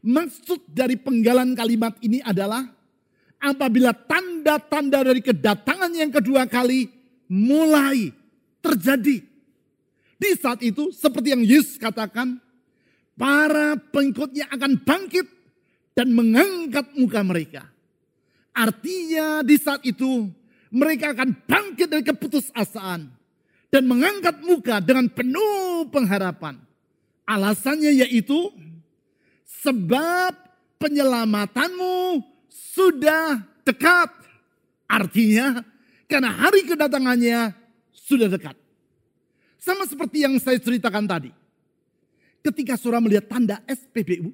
Maksud 0.00 0.64
dari 0.72 0.96
penggalan 1.00 1.56
kalimat 1.56 1.96
ini 2.00 2.24
adalah 2.24 2.64
apabila 3.40 3.92
tanda-tanda 3.92 5.04
dari 5.04 5.24
kedatangan 5.24 5.92
yang 5.92 6.12
kedua 6.12 6.48
kali 6.48 6.88
mulai 7.28 8.12
terjadi. 8.64 9.24
Di 10.16 10.30
saat 10.40 10.64
itu 10.64 10.88
seperti 10.94 11.36
yang 11.36 11.44
Yesus 11.44 11.76
katakan, 11.76 12.40
para 13.18 13.76
pengikutnya 13.76 14.48
akan 14.52 14.80
bangkit 14.80 15.26
dan 15.92 16.12
mengangkat 16.12 16.86
muka 16.96 17.20
mereka. 17.20 17.62
Artinya 18.56 19.44
di 19.44 19.56
saat 19.60 19.84
itu 19.84 20.32
mereka 20.76 21.16
akan 21.16 21.32
bangkit 21.48 21.88
dari 21.88 22.04
keputusasaan 22.04 23.08
dan 23.72 23.82
mengangkat 23.88 24.44
muka 24.44 24.76
dengan 24.84 25.08
penuh 25.08 25.88
pengharapan. 25.88 26.60
Alasannya 27.24 28.04
yaitu 28.04 28.52
sebab 29.64 30.36
penyelamatanmu 30.76 32.20
sudah 32.52 33.40
dekat. 33.64 34.12
Artinya 34.84 35.64
karena 36.04 36.30
hari 36.30 36.68
kedatangannya 36.68 37.56
sudah 37.90 38.28
dekat. 38.28 38.54
Sama 39.56 39.88
seperti 39.88 40.22
yang 40.28 40.36
saya 40.38 40.60
ceritakan 40.60 41.08
tadi. 41.08 41.32
Ketika 42.44 42.78
saudara 42.78 43.02
melihat 43.02 43.26
tanda 43.26 43.58
SPBU, 43.66 44.30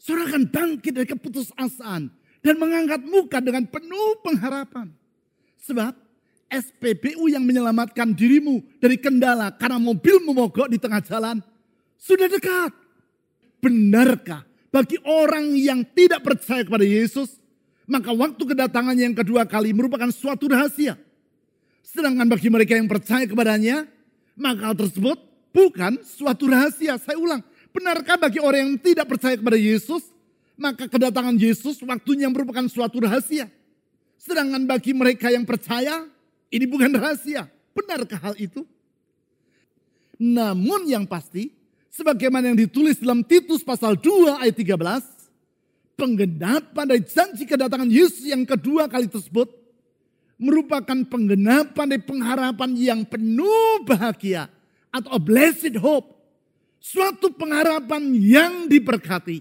saudara 0.00 0.34
akan 0.34 0.50
bangkit 0.50 0.90
dari 0.90 1.06
keputusasaan 1.06 2.10
dan 2.42 2.54
mengangkat 2.58 3.06
muka 3.06 3.38
dengan 3.38 3.62
penuh 3.70 4.18
pengharapan. 4.26 5.01
Sebab 5.62 5.94
SPBU 6.52 7.32
yang 7.32 7.46
menyelamatkan 7.46 8.12
dirimu 8.12 8.60
dari 8.82 8.98
kendala 9.00 9.54
karena 9.56 9.80
mobil 9.80 10.20
memogok 10.20 10.68
di 10.68 10.76
tengah 10.76 11.00
jalan 11.00 11.40
sudah 11.96 12.28
dekat. 12.28 12.74
Benarkah 13.62 14.42
bagi 14.74 14.98
orang 15.06 15.54
yang 15.54 15.86
tidak 15.94 16.26
percaya 16.26 16.66
kepada 16.66 16.82
Yesus 16.82 17.42
maka 17.86 18.14
waktu 18.14 18.42
kedatangan 18.42 18.96
yang 18.96 19.14
kedua 19.14 19.44
kali 19.44 19.74
merupakan 19.74 20.08
suatu 20.08 20.46
rahasia. 20.48 20.94
Sedangkan 21.82 22.24
bagi 22.24 22.48
mereka 22.48 22.78
yang 22.78 22.88
percaya 22.88 23.26
kepadanya, 23.26 23.84
maka 24.38 24.70
hal 24.70 24.76
tersebut 24.78 25.18
bukan 25.52 26.00
suatu 26.06 26.48
rahasia. 26.48 26.96
Saya 26.96 27.18
ulang, 27.20 27.42
benarkah 27.74 28.16
bagi 28.16 28.40
orang 28.40 28.64
yang 28.64 28.74
tidak 28.80 29.10
percaya 29.10 29.36
kepada 29.36 29.58
Yesus, 29.58 30.08
maka 30.56 30.88
kedatangan 30.88 31.36
Yesus 31.36 31.82
waktunya 31.84 32.30
merupakan 32.32 32.64
suatu 32.70 33.02
rahasia. 33.02 33.50
Sedangkan 34.22 34.62
bagi 34.70 34.94
mereka 34.94 35.34
yang 35.34 35.42
percaya, 35.42 36.06
ini 36.46 36.62
bukan 36.70 36.94
rahasia. 36.94 37.50
Benarkah 37.74 38.30
hal 38.30 38.38
itu? 38.38 38.62
Namun 40.14 40.86
yang 40.86 41.02
pasti, 41.10 41.50
sebagaimana 41.90 42.54
yang 42.54 42.58
ditulis 42.62 43.02
dalam 43.02 43.26
Titus 43.26 43.66
pasal 43.66 43.98
2 43.98 44.38
ayat 44.38 44.54
13, 44.54 45.98
penggenapan 45.98 46.84
dari 46.86 47.02
janji 47.02 47.42
kedatangan 47.42 47.90
Yesus 47.90 48.22
yang 48.30 48.46
kedua 48.46 48.86
kali 48.86 49.10
tersebut 49.10 49.50
merupakan 50.38 50.98
penggenapan 51.06 51.86
dari 51.90 52.02
pengharapan 52.02 52.70
yang 52.78 53.00
penuh 53.02 53.82
bahagia 53.82 54.46
atau 54.94 55.10
a 55.14 55.20
blessed 55.22 55.74
hope. 55.82 56.14
Suatu 56.82 57.30
pengharapan 57.34 58.10
yang 58.18 58.66
diberkati. 58.66 59.38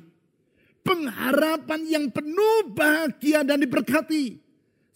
Pengharapan 0.85 1.81
yang 1.89 2.05
penuh 2.13 2.69
bahagia 2.73 3.41
dan 3.41 3.61
diberkati. 3.61 4.50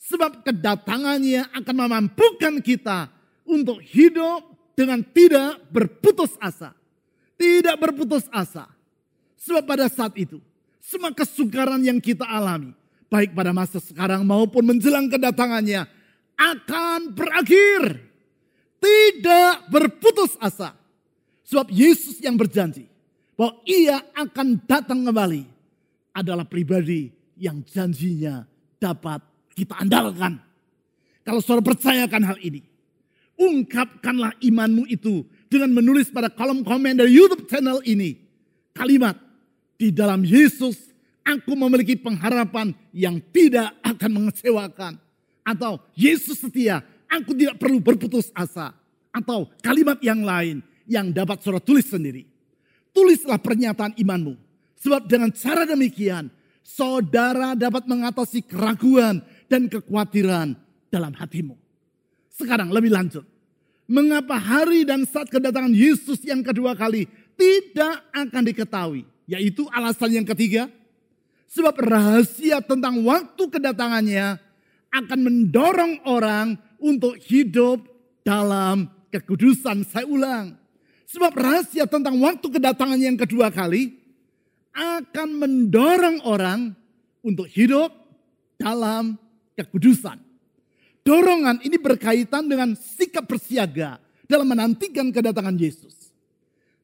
Sebab 0.06 0.46
kedatangannya 0.46 1.50
akan 1.50 1.76
memampukan 1.76 2.62
kita 2.62 3.10
untuk 3.42 3.82
hidup 3.82 4.46
dengan 4.78 5.02
tidak 5.02 5.66
berputus 5.74 6.38
asa. 6.38 6.78
Tidak 7.34 7.74
berputus 7.82 8.30
asa. 8.30 8.70
Sebab 9.42 9.66
pada 9.66 9.90
saat 9.90 10.14
itu, 10.14 10.38
semua 10.78 11.10
kesukaran 11.10 11.82
yang 11.82 11.98
kita 11.98 12.22
alami, 12.22 12.78
baik 13.10 13.34
pada 13.34 13.50
masa 13.50 13.82
sekarang 13.82 14.22
maupun 14.22 14.62
menjelang 14.62 15.10
kedatangannya, 15.10 15.90
akan 16.38 17.10
berakhir. 17.10 18.06
Tidak 18.78 19.74
berputus 19.74 20.38
asa. 20.38 20.78
Sebab 21.50 21.74
Yesus 21.74 22.22
yang 22.22 22.38
berjanji 22.38 22.86
bahwa 23.34 23.58
ia 23.66 24.06
akan 24.14 24.62
datang 24.70 25.02
kembali 25.02 25.44
adalah 26.14 26.46
pribadi 26.46 27.10
yang 27.38 27.66
janjinya 27.66 28.46
dapat 28.78 29.35
kita 29.58 29.80
andalkan. 29.80 30.38
Kalau 31.26 31.42
saudara 31.42 31.66
percayakan 31.66 32.22
hal 32.22 32.38
ini, 32.44 32.62
ungkapkanlah 33.40 34.38
imanmu 34.44 34.86
itu 34.86 35.26
dengan 35.50 35.74
menulis 35.74 36.12
pada 36.14 36.30
kolom 36.30 36.62
komen 36.62 37.00
dari 37.00 37.16
YouTube 37.16 37.48
channel 37.50 37.82
ini 37.88 38.20
kalimat 38.76 39.16
di 39.80 39.90
dalam 39.90 40.22
Yesus 40.22 40.92
aku 41.24 41.56
memiliki 41.58 41.98
pengharapan 41.98 42.76
yang 42.94 43.18
tidak 43.34 43.74
akan 43.82 44.12
mengecewakan 44.22 44.94
atau 45.42 45.82
Yesus 45.98 46.44
setia 46.44 46.84
aku 47.10 47.32
tidak 47.38 47.56
perlu 47.62 47.80
berputus 47.80 48.34
asa. 48.36 48.76
Atau 49.16 49.48
kalimat 49.64 49.96
yang 50.04 50.28
lain 50.28 50.60
yang 50.84 51.08
dapat 51.08 51.40
saudara 51.40 51.64
tulis 51.64 51.88
sendiri. 51.88 52.28
Tulislah 52.92 53.40
pernyataan 53.40 53.96
imanmu. 53.96 54.36
Sebab 54.76 55.08
dengan 55.08 55.32
cara 55.32 55.64
demikian, 55.64 56.28
saudara 56.60 57.56
dapat 57.56 57.88
mengatasi 57.88 58.44
keraguan 58.44 59.24
dan 59.50 59.70
kekhawatiran 59.70 60.58
dalam 60.90 61.14
hatimu. 61.16 61.56
Sekarang 62.36 62.72
lebih 62.72 62.92
lanjut. 62.92 63.24
Mengapa 63.86 64.42
hari 64.42 64.82
dan 64.82 65.06
saat 65.06 65.30
kedatangan 65.30 65.72
Yesus 65.72 66.20
yang 66.26 66.42
kedua 66.42 66.74
kali 66.74 67.06
tidak 67.38 68.02
akan 68.12 68.44
diketahui? 68.44 69.06
Yaitu 69.30 69.70
alasan 69.70 70.22
yang 70.22 70.28
ketiga. 70.28 70.70
Sebab 71.54 71.78
rahasia 71.80 72.60
tentang 72.66 73.06
waktu 73.06 73.44
kedatangannya 73.46 74.42
akan 74.90 75.20
mendorong 75.22 76.02
orang 76.10 76.58
untuk 76.82 77.16
hidup 77.30 77.84
dalam 78.26 78.90
kekudusan. 79.14 79.86
Saya 79.86 80.10
ulang. 80.10 80.58
Sebab 81.06 81.32
rahasia 81.32 81.86
tentang 81.86 82.18
waktu 82.20 82.44
kedatangan 82.50 83.00
yang 83.00 83.16
kedua 83.16 83.54
kali 83.54 83.96
akan 84.76 85.30
mendorong 85.40 86.20
orang 86.28 86.76
untuk 87.24 87.48
hidup 87.48 87.94
dalam 88.60 89.16
kekudusan. 89.56 90.20
Dorongan 91.06 91.62
ini 91.62 91.78
berkaitan 91.78 92.50
dengan 92.50 92.74
sikap 92.76 93.30
bersiaga 93.30 94.02
dalam 94.26 94.50
menantikan 94.50 95.10
kedatangan 95.14 95.54
Yesus. 95.56 96.12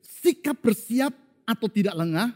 Sikap 0.01 0.61
bersiap 0.61 1.13
atau 1.45 1.67
tidak 1.67 1.97
lengah 1.97 2.29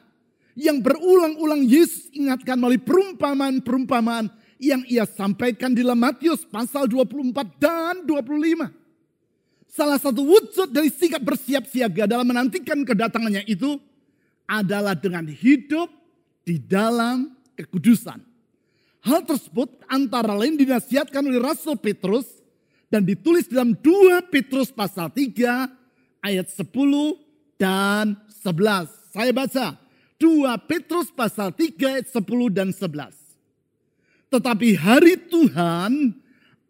yang 0.57 0.81
berulang-ulang 0.81 1.61
Yesus 1.61 2.09
ingatkan 2.15 2.57
melalui 2.57 2.81
perumpamaan-perumpamaan 2.81 4.31
yang 4.57 4.81
ia 4.87 5.03
sampaikan 5.05 5.75
di 5.75 5.83
dalam 5.83 5.99
Matius 5.99 6.47
pasal 6.47 6.87
24 6.87 7.59
dan 7.59 8.01
25. 8.07 8.71
Salah 9.67 9.99
satu 9.99 10.23
wujud 10.23 10.71
dari 10.71 10.87
sikap 10.87 11.19
bersiap 11.19 11.67
siaga 11.67 12.07
dalam 12.07 12.23
menantikan 12.23 12.79
kedatangannya 12.87 13.43
itu 13.43 13.75
adalah 14.47 14.95
dengan 14.95 15.27
hidup 15.27 15.91
di 16.47 16.55
dalam 16.55 17.35
kekudusan. 17.59 18.34
Hal 19.05 19.21
tersebut 19.21 19.69
antara 19.85 20.33
lain 20.33 20.57
dinasihatkan 20.57 21.21
oleh 21.21 21.37
Rasul 21.37 21.77
Petrus 21.77 22.25
dan 22.89 23.05
ditulis 23.05 23.45
dalam 23.45 23.77
2 23.77 24.33
Petrus 24.33 24.73
pasal 24.73 25.13
3 25.13 26.25
ayat 26.25 26.47
10 26.49 26.65
dan 27.61 28.17
11. 28.41 29.13
Saya 29.13 29.29
baca 29.29 29.77
2 30.17 30.49
Petrus 30.65 31.13
pasal 31.13 31.53
3 31.53 32.01
ayat 32.01 32.09
10 32.09 32.49
dan 32.49 32.73
11. 32.73 33.13
Tetapi 34.33 34.69
hari 34.73 35.21
Tuhan 35.29 36.17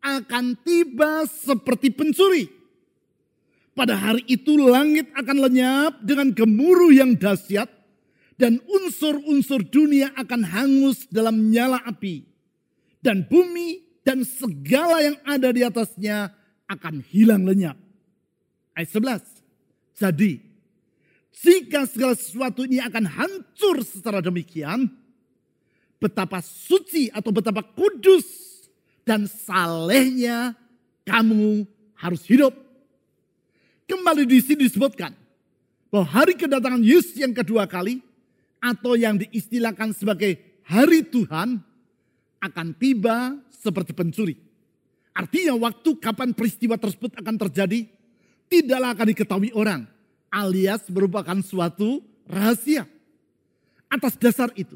akan 0.04 0.45
tiba 0.60 1.24
seperti 1.32 1.95
pencuri. 1.95 2.52
Pada 3.71 3.95
hari 3.95 4.28
itu 4.28 4.60
langit 4.60 5.08
akan 5.15 5.39
lenyap 5.39 6.04
dengan 6.04 6.36
gemuruh 6.36 6.91
yang 6.91 7.15
dahsyat 7.15 7.71
dan 8.36 8.60
unsur-unsur 8.67 9.63
dunia 9.63 10.12
akan 10.15 10.43
hangus 10.43 11.08
dalam 11.08 11.52
nyala 11.52 11.80
api. 11.88 12.28
Dan 13.00 13.24
bumi 13.28 13.84
dan 14.04 14.28
segala 14.28 15.00
yang 15.02 15.17
ada 15.24 15.50
di 15.56 15.62
atasnya 15.63 16.34
akan 16.67 17.06
hilang 17.08 17.48
lenyap. 17.48 17.78
Ayat 18.76 18.91
11. 18.91 19.24
Jadi, 19.95 20.32
jika 21.32 21.88
segala 21.88 22.13
sesuatu 22.17 22.67
ini 22.67 22.84
akan 22.84 23.06
hancur 23.08 23.80
secara 23.88 24.19
demikian, 24.19 24.91
betapa 26.02 26.43
suci 26.43 27.08
atau 27.13 27.32
betapa 27.32 27.63
kudus 27.63 28.28
dan 29.08 29.30
salehnya 29.30 30.58
kamu 31.08 31.63
harus 31.95 32.26
hidup. 32.28 32.52
Kembali 33.86 34.26
di 34.26 34.41
sini 34.41 34.65
disebutkan 34.65 35.13
bahwa 35.93 36.10
hari 36.10 36.34
kedatangan 36.34 36.82
Yesus 36.82 37.15
yang 37.15 37.32
kedua 37.32 37.69
kali 37.69 38.02
atau 38.65 38.97
yang 38.97 39.21
diistilahkan 39.21 39.93
sebagai 39.93 40.41
hari 40.65 41.06
Tuhan 41.06 41.62
akan 42.41 42.67
tiba 42.82 43.38
seperti 43.54 43.93
pencuri. 43.93 44.34
Artinya 45.13 45.54
waktu 45.69 46.01
kapan 46.01 46.34
peristiwa 46.34 46.75
tersebut 46.82 47.13
akan 47.21 47.36
terjadi 47.45 47.86
tidaklah 48.49 48.97
akan 48.97 49.08
diketahui 49.13 49.51
orang 49.54 49.86
alias 50.34 50.89
merupakan 50.89 51.38
suatu 51.45 52.01
rahasia. 52.25 52.89
Atas 53.86 54.17
dasar 54.17 54.49
itu, 54.58 54.75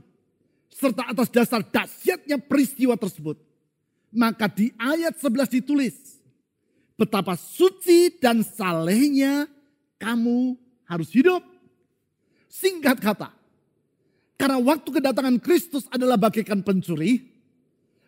serta 0.71 1.09
atas 1.11 1.27
dasar 1.33 1.65
dahsyatnya 1.65 2.39
peristiwa 2.39 2.95
tersebut. 2.95 3.41
Maka 4.13 4.47
di 4.47 4.71
ayat 4.79 5.17
11 5.17 5.59
ditulis, 5.59 6.21
betapa 6.95 7.35
suci 7.35 8.15
dan 8.21 8.45
salehnya 8.45 9.49
kamu 9.99 10.55
harus 10.87 11.09
hidup. 11.11 11.43
Singkat 12.47 12.97
kata, 13.01 13.29
karena 14.39 14.55
waktu 14.55 14.87
kedatangan 14.87 15.35
Kristus 15.43 15.83
adalah 15.91 16.15
bagaikan 16.15 16.63
pencuri, 16.63 17.27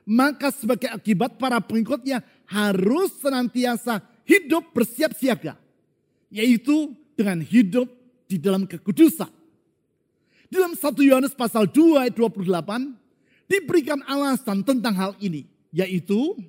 maka 0.07 0.47
sebagai 0.55 0.87
akibat 0.87 1.35
para 1.35 1.59
pengikutnya 1.59 2.23
harus 2.47 3.11
senantiasa 3.19 3.99
hidup 4.23 4.71
bersiap 4.71 5.11
siaga. 5.11 5.59
Yaitu 6.31 6.95
dengan 7.19 7.43
hidup 7.43 7.91
di 8.31 8.39
dalam 8.39 8.63
kekudusan. 8.63 9.27
Dalam 10.47 10.71
1 10.71 11.03
Yohanes 11.03 11.35
pasal 11.35 11.67
2 11.67 12.07
ayat 12.07 12.15
28 12.15 12.47
diberikan 13.51 13.99
alasan 14.07 14.63
tentang 14.63 14.95
hal 14.95 15.11
ini. 15.19 15.43
Yaitu 15.75 16.39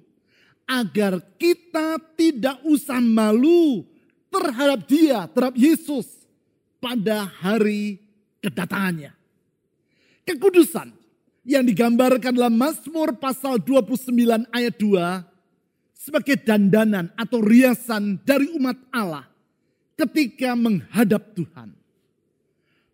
agar 0.62 1.18
kita 1.42 1.98
tidak 2.14 2.62
usah 2.62 3.02
malu 3.02 3.82
terhadap 4.30 4.86
dia, 4.86 5.26
terhadap 5.26 5.58
Yesus 5.58 6.06
pada 6.78 7.26
hari 7.42 7.98
kedatangannya. 8.38 9.21
Kekudusan 10.22 10.94
yang 11.42 11.66
digambarkan 11.66 12.30
dalam 12.34 12.54
Mazmur 12.54 13.18
pasal 13.18 13.58
29 13.58 14.46
ayat 14.54 14.74
2 14.78 15.26
sebagai 15.98 16.38
dandanan 16.38 17.10
atau 17.18 17.42
riasan 17.42 18.22
dari 18.22 18.46
umat 18.54 18.78
Allah 18.94 19.26
ketika 19.98 20.54
menghadap 20.54 21.34
Tuhan. 21.34 21.74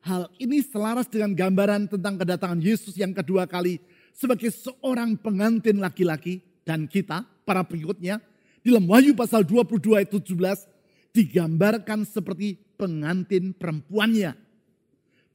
Hal 0.04 0.32
ini 0.40 0.64
selaras 0.64 1.04
dengan 1.04 1.36
gambaran 1.36 1.92
tentang 1.92 2.16
kedatangan 2.16 2.60
Yesus 2.64 2.96
yang 2.96 3.12
kedua 3.12 3.44
kali 3.44 3.76
sebagai 4.16 4.48
seorang 4.48 5.20
pengantin 5.20 5.84
laki-laki 5.84 6.40
dan 6.64 6.88
kita, 6.88 7.28
para 7.44 7.60
pengikutnya, 7.60 8.24
dalam 8.64 8.88
Wahyu 8.88 9.12
pasal 9.12 9.44
22 9.44 10.00
ayat 10.00 10.10
17 10.12 11.12
digambarkan 11.12 12.08
seperti 12.08 12.56
pengantin 12.76 13.52
perempuannya. 13.52 14.32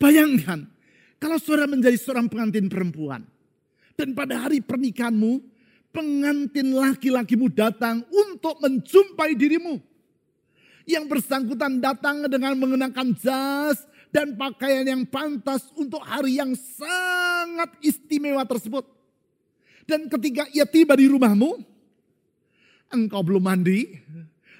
Bayangkan, 0.01 0.72
kalau 1.23 1.39
saudara 1.39 1.71
menjadi 1.71 1.95
seorang 1.95 2.27
pengantin 2.27 2.67
perempuan, 2.67 3.23
dan 3.95 4.11
pada 4.11 4.43
hari 4.43 4.59
pernikahanmu, 4.59 5.39
pengantin 5.95 6.75
laki-lakimu 6.75 7.47
datang 7.47 8.03
untuk 8.11 8.59
menjumpai 8.59 9.31
dirimu. 9.31 9.79
Yang 10.83 11.05
bersangkutan 11.07 11.79
datang 11.79 12.27
dengan 12.27 12.59
mengenakan 12.59 13.15
jas 13.15 13.87
dan 14.11 14.35
pakaian 14.35 14.83
yang 14.83 15.07
pantas 15.07 15.71
untuk 15.79 16.03
hari 16.03 16.43
yang 16.43 16.51
sangat 16.59 17.71
istimewa 17.79 18.43
tersebut. 18.43 18.83
Dan 19.87 20.11
ketika 20.11 20.43
ia 20.51 20.67
tiba 20.67 20.91
di 20.99 21.07
rumahmu, 21.07 21.63
engkau 22.91 23.23
belum 23.23 23.47
mandi, 23.47 23.95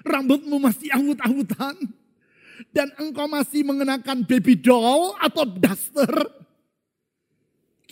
rambutmu 0.00 0.56
masih 0.56 0.88
awut-awutan, 0.96 1.76
dan 2.72 2.88
engkau 2.96 3.28
masih 3.28 3.68
mengenakan 3.68 4.24
baby 4.24 4.56
doll 4.56 5.12
atau 5.20 5.44
duster, 5.44 6.43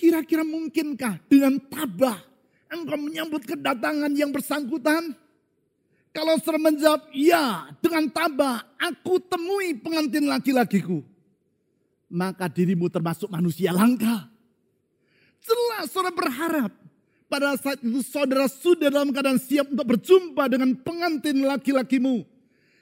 Kira-kira 0.02 0.42
mungkinkah 0.42 1.22
dengan 1.30 1.62
tabah 1.70 2.18
engkau 2.74 2.98
menyambut 2.98 3.46
kedatangan 3.46 4.10
yang 4.18 4.34
bersangkutan? 4.34 5.14
Kalau 6.10 6.34
saudara 6.42 6.58
menjawab, 6.58 7.06
ya 7.14 7.70
dengan 7.78 8.10
tabah 8.10 8.66
aku 8.82 9.22
temui 9.30 9.78
pengantin 9.78 10.26
laki-lakiku. 10.26 11.06
Maka 12.10 12.50
dirimu 12.50 12.90
termasuk 12.90 13.30
manusia 13.30 13.70
langka. 13.70 14.26
Jelas 15.38 15.94
saudara 15.94 16.10
berharap 16.10 16.74
pada 17.30 17.54
saat 17.54 17.78
itu 17.78 18.02
saudara 18.02 18.50
sudah 18.50 18.90
dalam 18.90 19.14
keadaan 19.14 19.38
siap 19.38 19.70
untuk 19.70 19.86
berjumpa 19.86 20.50
dengan 20.50 20.74
pengantin 20.82 21.46
laki-lakimu. 21.46 22.26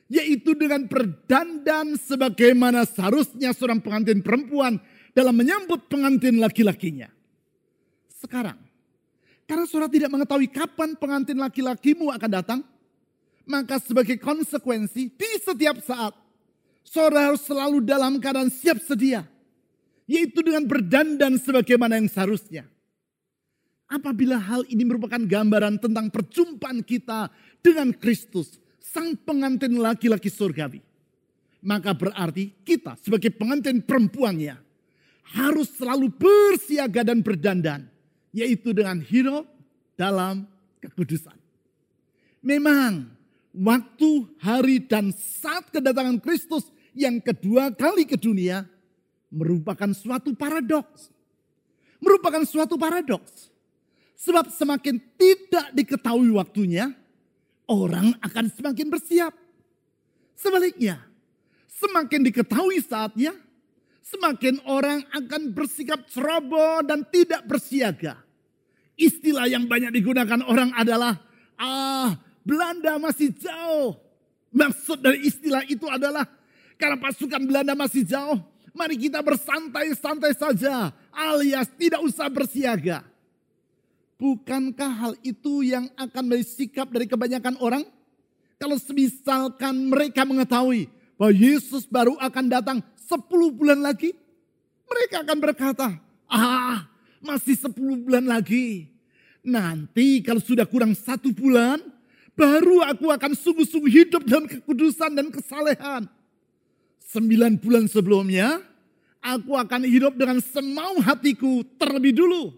Yaitu 0.08 0.56
dengan 0.56 0.88
berdandan 0.88 2.00
sebagaimana 2.00 2.88
seharusnya 2.88 3.52
seorang 3.52 3.78
pengantin 3.84 4.24
perempuan 4.24 4.80
dalam 5.14 5.34
menyambut 5.34 5.90
pengantin 5.90 6.38
laki-lakinya. 6.38 7.10
Sekarang, 8.20 8.58
karena 9.48 9.64
saudara 9.66 9.90
tidak 9.90 10.10
mengetahui 10.14 10.46
kapan 10.46 10.94
pengantin 10.94 11.38
laki-lakimu 11.40 12.14
akan 12.14 12.30
datang, 12.30 12.60
maka 13.48 13.82
sebagai 13.82 14.14
konsekuensi 14.20 15.10
di 15.10 15.30
setiap 15.42 15.82
saat, 15.82 16.14
saudara 16.86 17.32
harus 17.32 17.42
selalu 17.42 17.82
dalam 17.82 18.22
keadaan 18.22 18.52
siap 18.52 18.78
sedia, 18.78 19.26
yaitu 20.06 20.44
dengan 20.44 20.62
berdandan 20.68 21.34
sebagaimana 21.40 21.98
yang 21.98 22.06
seharusnya. 22.06 22.68
Apabila 23.90 24.38
hal 24.38 24.62
ini 24.70 24.86
merupakan 24.86 25.18
gambaran 25.18 25.82
tentang 25.82 26.14
perjumpaan 26.14 26.86
kita 26.86 27.26
dengan 27.58 27.90
Kristus, 27.90 28.62
sang 28.78 29.18
pengantin 29.18 29.74
laki-laki 29.82 30.30
surgawi, 30.30 30.78
maka 31.58 31.90
berarti 31.90 32.54
kita 32.62 32.94
sebagai 33.02 33.34
pengantin 33.34 33.82
perempuannya 33.82 34.69
harus 35.30 35.70
selalu 35.74 36.10
bersiaga 36.10 37.06
dan 37.06 37.22
berdandan. 37.22 37.86
Yaitu 38.30 38.70
dengan 38.70 39.02
hidup 39.02 39.46
dalam 39.98 40.46
kekudusan. 40.78 41.34
Memang 42.40 43.10
waktu, 43.50 44.30
hari, 44.38 44.78
dan 44.80 45.10
saat 45.12 45.68
kedatangan 45.74 46.22
Kristus 46.22 46.70
yang 46.94 47.18
kedua 47.18 47.74
kali 47.74 48.06
ke 48.06 48.14
dunia 48.14 48.66
merupakan 49.30 49.90
suatu 49.94 50.34
paradoks. 50.34 51.10
Merupakan 52.00 52.42
suatu 52.46 52.80
paradoks. 52.80 53.50
Sebab 54.20 54.52
semakin 54.52 55.00
tidak 55.16 55.66
diketahui 55.72 56.28
waktunya, 56.32 56.92
orang 57.68 58.12
akan 58.20 58.52
semakin 58.52 58.88
bersiap. 58.88 59.32
Sebaliknya, 60.36 61.00
semakin 61.68 62.24
diketahui 62.24 62.80
saatnya, 62.84 63.36
semakin 64.10 64.58
orang 64.66 65.06
akan 65.14 65.54
bersikap 65.54 66.02
ceroboh 66.10 66.82
dan 66.82 67.06
tidak 67.06 67.46
bersiaga. 67.46 68.18
Istilah 68.98 69.46
yang 69.46 69.70
banyak 69.70 69.94
digunakan 69.94 70.42
orang 70.44 70.74
adalah, 70.74 71.16
ah 71.56 72.18
Belanda 72.42 72.98
masih 72.98 73.30
jauh. 73.32 73.96
Maksud 74.50 74.98
dari 74.98 75.30
istilah 75.30 75.62
itu 75.70 75.86
adalah, 75.86 76.26
karena 76.74 76.98
pasukan 76.98 77.38
Belanda 77.46 77.78
masih 77.78 78.02
jauh, 78.02 78.42
mari 78.74 78.98
kita 78.98 79.22
bersantai-santai 79.22 80.34
saja 80.34 80.90
alias 81.14 81.70
tidak 81.78 82.02
usah 82.02 82.26
bersiaga. 82.26 83.06
Bukankah 84.20 84.92
hal 85.00 85.12
itu 85.24 85.64
yang 85.64 85.88
akan 85.96 86.28
menjadi 86.28 86.44
sikap 86.44 86.92
dari 86.92 87.08
kebanyakan 87.08 87.56
orang? 87.56 87.88
Kalau 88.60 88.76
misalkan 88.92 89.88
mereka 89.88 90.28
mengetahui 90.28 90.92
bahwa 91.16 91.32
Yesus 91.32 91.88
baru 91.88 92.20
akan 92.20 92.44
datang 92.52 92.78
10 93.10 93.58
bulan 93.58 93.82
lagi, 93.82 94.14
mereka 94.86 95.26
akan 95.26 95.38
berkata, 95.42 95.98
ah 96.30 96.86
masih 97.18 97.58
10 97.58 98.06
bulan 98.06 98.22
lagi. 98.22 98.86
Nanti 99.42 100.22
kalau 100.22 100.38
sudah 100.38 100.62
kurang 100.62 100.94
satu 100.94 101.34
bulan, 101.34 101.82
baru 102.38 102.86
aku 102.86 103.10
akan 103.10 103.34
sungguh-sungguh 103.34 103.90
hidup 103.90 104.22
dalam 104.22 104.46
kekudusan 104.46 105.10
dan 105.18 105.26
kesalehan. 105.34 106.06
Sembilan 107.10 107.58
bulan 107.58 107.90
sebelumnya, 107.90 108.62
aku 109.18 109.58
akan 109.58 109.82
hidup 109.90 110.14
dengan 110.14 110.38
semau 110.38 111.02
hatiku 111.02 111.66
terlebih 111.74 112.14
dulu. 112.14 112.54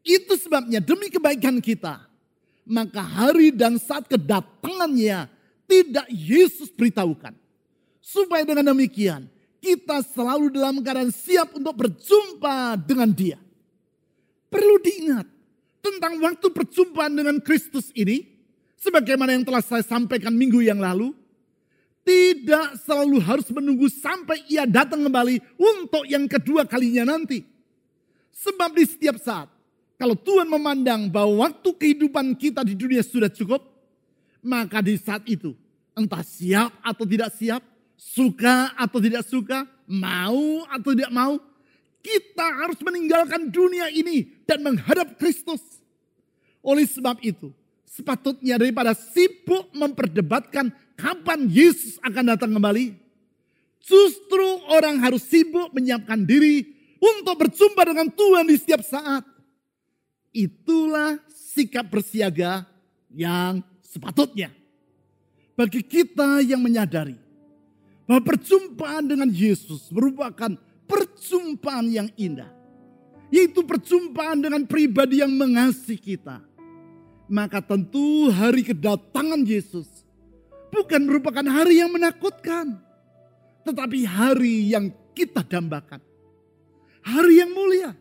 Itu 0.00 0.40
sebabnya 0.40 0.80
demi 0.80 1.12
kebaikan 1.12 1.60
kita, 1.60 2.08
maka 2.64 3.04
hari 3.04 3.52
dan 3.52 3.76
saat 3.76 4.08
kedatangannya 4.08 5.28
tidak 5.66 6.06
Yesus 6.08 6.72
beritahukan 6.72 7.45
Supaya 8.06 8.46
dengan 8.46 8.70
demikian 8.70 9.26
kita 9.58 9.98
selalu 10.14 10.54
dalam 10.54 10.78
keadaan 10.78 11.10
siap 11.10 11.58
untuk 11.58 11.74
berjumpa 11.74 12.78
dengan 12.86 13.10
dia. 13.10 13.34
Perlu 14.46 14.78
diingat 14.78 15.26
tentang 15.82 16.22
waktu 16.22 16.46
perjumpaan 16.54 17.18
dengan 17.18 17.42
Kristus 17.42 17.90
ini. 17.98 18.22
Sebagaimana 18.78 19.34
yang 19.34 19.42
telah 19.42 19.58
saya 19.58 19.82
sampaikan 19.82 20.30
minggu 20.30 20.62
yang 20.62 20.78
lalu. 20.78 21.10
Tidak 22.06 22.78
selalu 22.86 23.18
harus 23.18 23.50
menunggu 23.50 23.90
sampai 23.90 24.38
ia 24.46 24.62
datang 24.62 25.02
kembali 25.02 25.42
untuk 25.58 26.06
yang 26.06 26.30
kedua 26.30 26.62
kalinya 26.62 27.02
nanti. 27.02 27.42
Sebab 28.30 28.70
di 28.78 28.86
setiap 28.86 29.18
saat, 29.18 29.50
kalau 29.98 30.14
Tuhan 30.14 30.46
memandang 30.46 31.10
bahwa 31.10 31.50
waktu 31.50 31.66
kehidupan 31.66 32.38
kita 32.38 32.62
di 32.62 32.78
dunia 32.78 33.02
sudah 33.02 33.26
cukup, 33.26 33.58
maka 34.38 34.78
di 34.78 34.94
saat 34.94 35.26
itu, 35.26 35.58
entah 35.98 36.22
siap 36.22 36.70
atau 36.78 37.02
tidak 37.02 37.34
siap, 37.34 37.58
Suka 37.96 38.76
atau 38.76 39.00
tidak 39.00 39.24
suka, 39.24 39.64
mau 39.88 40.62
atau 40.68 40.92
tidak 40.92 41.12
mau, 41.12 41.40
kita 42.04 42.46
harus 42.62 42.78
meninggalkan 42.84 43.50
dunia 43.50 43.90
ini 43.90 44.30
dan 44.46 44.62
menghadap 44.62 45.18
Kristus. 45.18 45.58
Oleh 46.62 46.86
sebab 46.86 47.18
itu, 47.24 47.50
sepatutnya 47.88 48.60
daripada 48.60 48.94
sibuk 48.94 49.72
memperdebatkan 49.74 50.70
kapan 50.94 51.50
Yesus 51.50 51.98
akan 52.04 52.36
datang 52.36 52.54
kembali, 52.54 52.94
justru 53.82 54.46
orang 54.70 55.02
harus 55.02 55.26
sibuk 55.26 55.74
menyiapkan 55.74 56.22
diri 56.22 56.62
untuk 57.02 57.42
berjumpa 57.42 57.82
dengan 57.82 58.08
Tuhan 58.12 58.46
di 58.46 58.56
setiap 58.60 58.82
saat. 58.86 59.24
Itulah 60.30 61.18
sikap 61.32 61.88
bersiaga 61.88 62.68
yang 63.10 63.64
sepatutnya. 63.82 64.52
Bagi 65.56 65.80
kita 65.80 66.44
yang 66.44 66.60
menyadari 66.60 67.25
bahwa 68.06 68.22
perjumpaan 68.22 69.04
dengan 69.10 69.28
Yesus 69.28 69.90
merupakan 69.90 70.54
perjumpaan 70.86 71.86
yang 71.90 72.08
indah. 72.14 72.48
Yaitu 73.28 73.66
perjumpaan 73.66 74.38
dengan 74.38 74.62
pribadi 74.64 75.18
yang 75.18 75.34
mengasihi 75.34 75.98
kita. 75.98 76.38
Maka 77.26 77.58
tentu 77.58 78.30
hari 78.30 78.62
kedatangan 78.62 79.42
Yesus 79.42 79.90
bukan 80.70 81.02
merupakan 81.02 81.42
hari 81.42 81.82
yang 81.82 81.90
menakutkan. 81.90 82.78
Tetapi 83.66 84.06
hari 84.06 84.70
yang 84.70 84.94
kita 85.10 85.42
dambakan. 85.42 85.98
Hari 87.02 87.42
yang 87.42 87.50
mulia. 87.50 87.98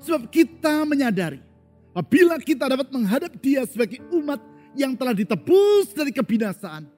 Sebab 0.00 0.32
kita 0.32 0.88
menyadari 0.88 1.44
apabila 1.92 2.40
kita 2.40 2.64
dapat 2.64 2.88
menghadap 2.88 3.36
dia 3.36 3.68
sebagai 3.68 4.00
umat 4.08 4.40
yang 4.72 4.96
telah 4.96 5.12
ditebus 5.12 5.92
dari 5.92 6.08
kebinasaan 6.08 6.88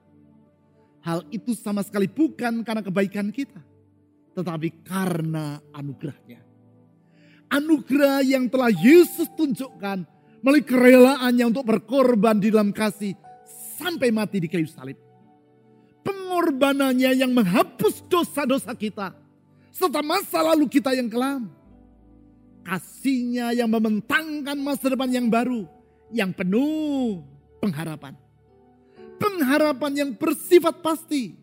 Hal 1.02 1.26
itu 1.34 1.58
sama 1.58 1.82
sekali 1.82 2.06
bukan 2.06 2.62
karena 2.62 2.82
kebaikan 2.82 3.34
kita. 3.34 3.58
Tetapi 4.38 4.86
karena 4.86 5.58
anugerahnya. 5.74 6.40
Anugerah 7.52 8.24
yang 8.24 8.48
telah 8.48 8.70
Yesus 8.70 9.28
tunjukkan 9.34 10.06
melalui 10.40 10.64
kerelaannya 10.64 11.44
untuk 11.52 11.66
berkorban 11.68 12.38
di 12.38 12.48
dalam 12.48 12.72
kasih 12.72 13.12
sampai 13.76 14.14
mati 14.14 14.40
di 14.40 14.48
kayu 14.48 14.64
salib. 14.70 14.96
Pengorbanannya 16.06 17.12
yang 17.18 17.34
menghapus 17.34 18.06
dosa-dosa 18.06 18.72
kita. 18.72 19.12
Serta 19.74 20.00
masa 20.00 20.40
lalu 20.40 20.70
kita 20.70 20.94
yang 20.94 21.10
kelam. 21.10 21.50
Kasihnya 22.62 23.52
yang 23.58 23.68
membentangkan 23.68 24.54
masa 24.56 24.86
depan 24.94 25.10
yang 25.10 25.26
baru. 25.26 25.66
Yang 26.14 26.30
penuh 26.40 27.26
pengharapan 27.58 28.21
pengharapan 29.22 29.92
yang 29.94 30.10
bersifat 30.18 30.82
pasti. 30.82 31.38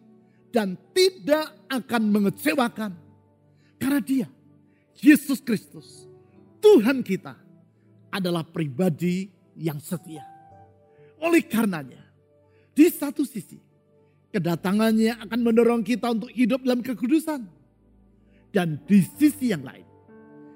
dan 0.49 0.73
tidak 0.97 1.45
akan 1.69 2.09
mengecewakan. 2.09 2.91
Karena 3.77 4.01
dia, 4.01 4.27
Yesus 4.97 5.45
Kristus, 5.45 6.09
Tuhan 6.57 7.05
kita, 7.05 7.37
adalah 8.09 8.41
pribadi 8.41 9.29
yang 9.53 9.77
setia. 9.77 10.25
Oleh 11.21 11.45
karenanya, 11.45 12.01
di 12.73 12.89
satu 12.89 13.21
sisi, 13.23 13.61
kedatangannya 14.33 15.21
akan 15.29 15.39
mendorong 15.39 15.85
kita 15.85 16.17
untuk 16.17 16.33
hidup 16.33 16.65
dalam 16.65 16.81
kekudusan. 16.81 17.45
Dan 18.49 18.81
di 18.89 19.05
sisi 19.05 19.53
yang 19.53 19.61
lain, 19.61 19.85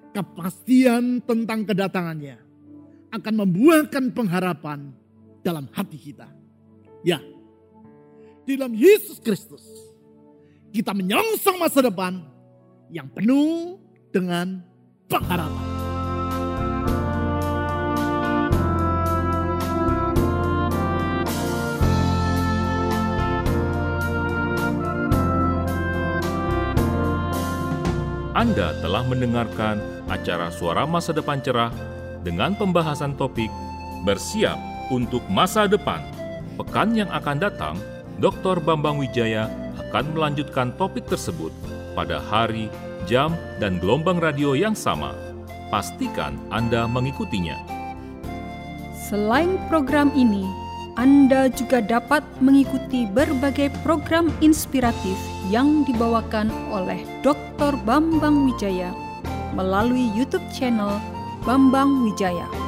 kepastian 0.10 1.22
tentang 1.22 1.70
kedatangannya 1.70 2.42
akan 3.14 3.34
membuahkan 3.46 4.10
pengharapan 4.10 4.90
dalam 5.46 5.70
hati 5.70 6.02
kita. 6.02 6.43
Ya, 7.04 7.20
di 8.48 8.56
dalam 8.56 8.72
Yesus 8.72 9.20
Kristus, 9.20 9.60
kita 10.72 10.96
menyongsong 10.96 11.60
masa 11.60 11.84
depan 11.84 12.24
yang 12.88 13.12
penuh 13.12 13.76
dengan 14.16 14.63
pengharapan. 15.12 15.68
Anda 28.32 28.80
telah 28.80 29.04
mendengarkan 29.12 30.08
acara 30.08 30.56
Suara 30.56 30.88
Masa 30.88 31.12
Depan 31.12 31.44
Cerah 31.44 31.76
dengan 32.24 32.56
pembahasan 32.56 33.20
topik 33.20 33.52
Bersiap 34.08 34.56
untuk 34.88 35.20
Masa 35.28 35.68
Depan. 35.68 36.23
Pekan 36.54 36.94
yang 36.94 37.10
akan 37.10 37.42
datang, 37.42 37.76
Dr. 38.22 38.62
Bambang 38.62 39.02
Wijaya 39.02 39.50
akan 39.89 40.13
melanjutkan 40.13 40.70
topik 40.78 41.10
tersebut 41.10 41.50
pada 41.98 42.22
hari, 42.22 42.70
jam, 43.10 43.34
dan 43.58 43.82
gelombang 43.82 44.22
radio 44.22 44.54
yang 44.54 44.78
sama. 44.78 45.18
Pastikan 45.74 46.38
Anda 46.54 46.86
mengikutinya. 46.86 47.58
Selain 48.94 49.58
program 49.66 50.13
ini, 50.13 50.46
Anda 50.94 51.50
juga 51.50 51.82
dapat 51.82 52.22
mengikuti 52.38 53.10
berbagai 53.10 53.74
program 53.82 54.30
inspiratif 54.46 55.18
yang 55.50 55.82
dibawakan 55.89 56.54
oleh 56.70 57.02
Dr. 57.26 57.74
Bambang 57.82 58.46
Wijaya 58.46 58.94
melalui 59.58 60.13
YouTube 60.13 60.46
channel 60.54 61.02
Bambang 61.42 62.06
Wijaya. 62.06 62.62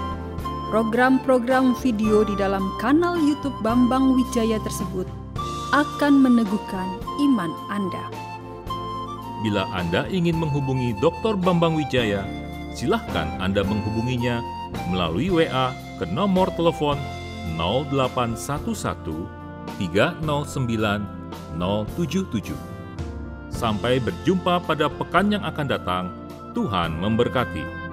Program-program 0.76 1.72
video 1.80 2.28
di 2.28 2.36
dalam 2.36 2.60
kanal 2.84 3.16
YouTube 3.16 3.56
Bambang 3.64 4.12
Wijaya 4.12 4.60
tersebut 4.60 5.08
akan 5.72 6.20
meneguhkan 6.20 7.00
iman 7.24 7.48
Anda. 7.72 8.12
Bila 9.40 9.72
Anda 9.72 10.04
ingin 10.12 10.36
menghubungi 10.36 10.92
Dr. 11.00 11.40
Bambang 11.40 11.80
Wijaya, 11.80 12.28
silahkan 12.76 13.40
Anda 13.40 13.64
menghubunginya 13.64 14.44
melalui 14.92 15.32
WA 15.32 15.72
ke 15.96 16.12
nomor 16.12 16.52
telepon 16.60 17.00
0811 17.56 18.76
309 19.80 19.80
077. 21.56 22.52
Sampai 23.48 24.04
berjumpa 24.04 24.60
pada 24.68 24.92
pekan 24.92 25.32
yang 25.32 25.48
akan 25.48 25.68
datang. 25.72 26.12
Tuhan 26.52 27.00
memberkati. 27.00 27.85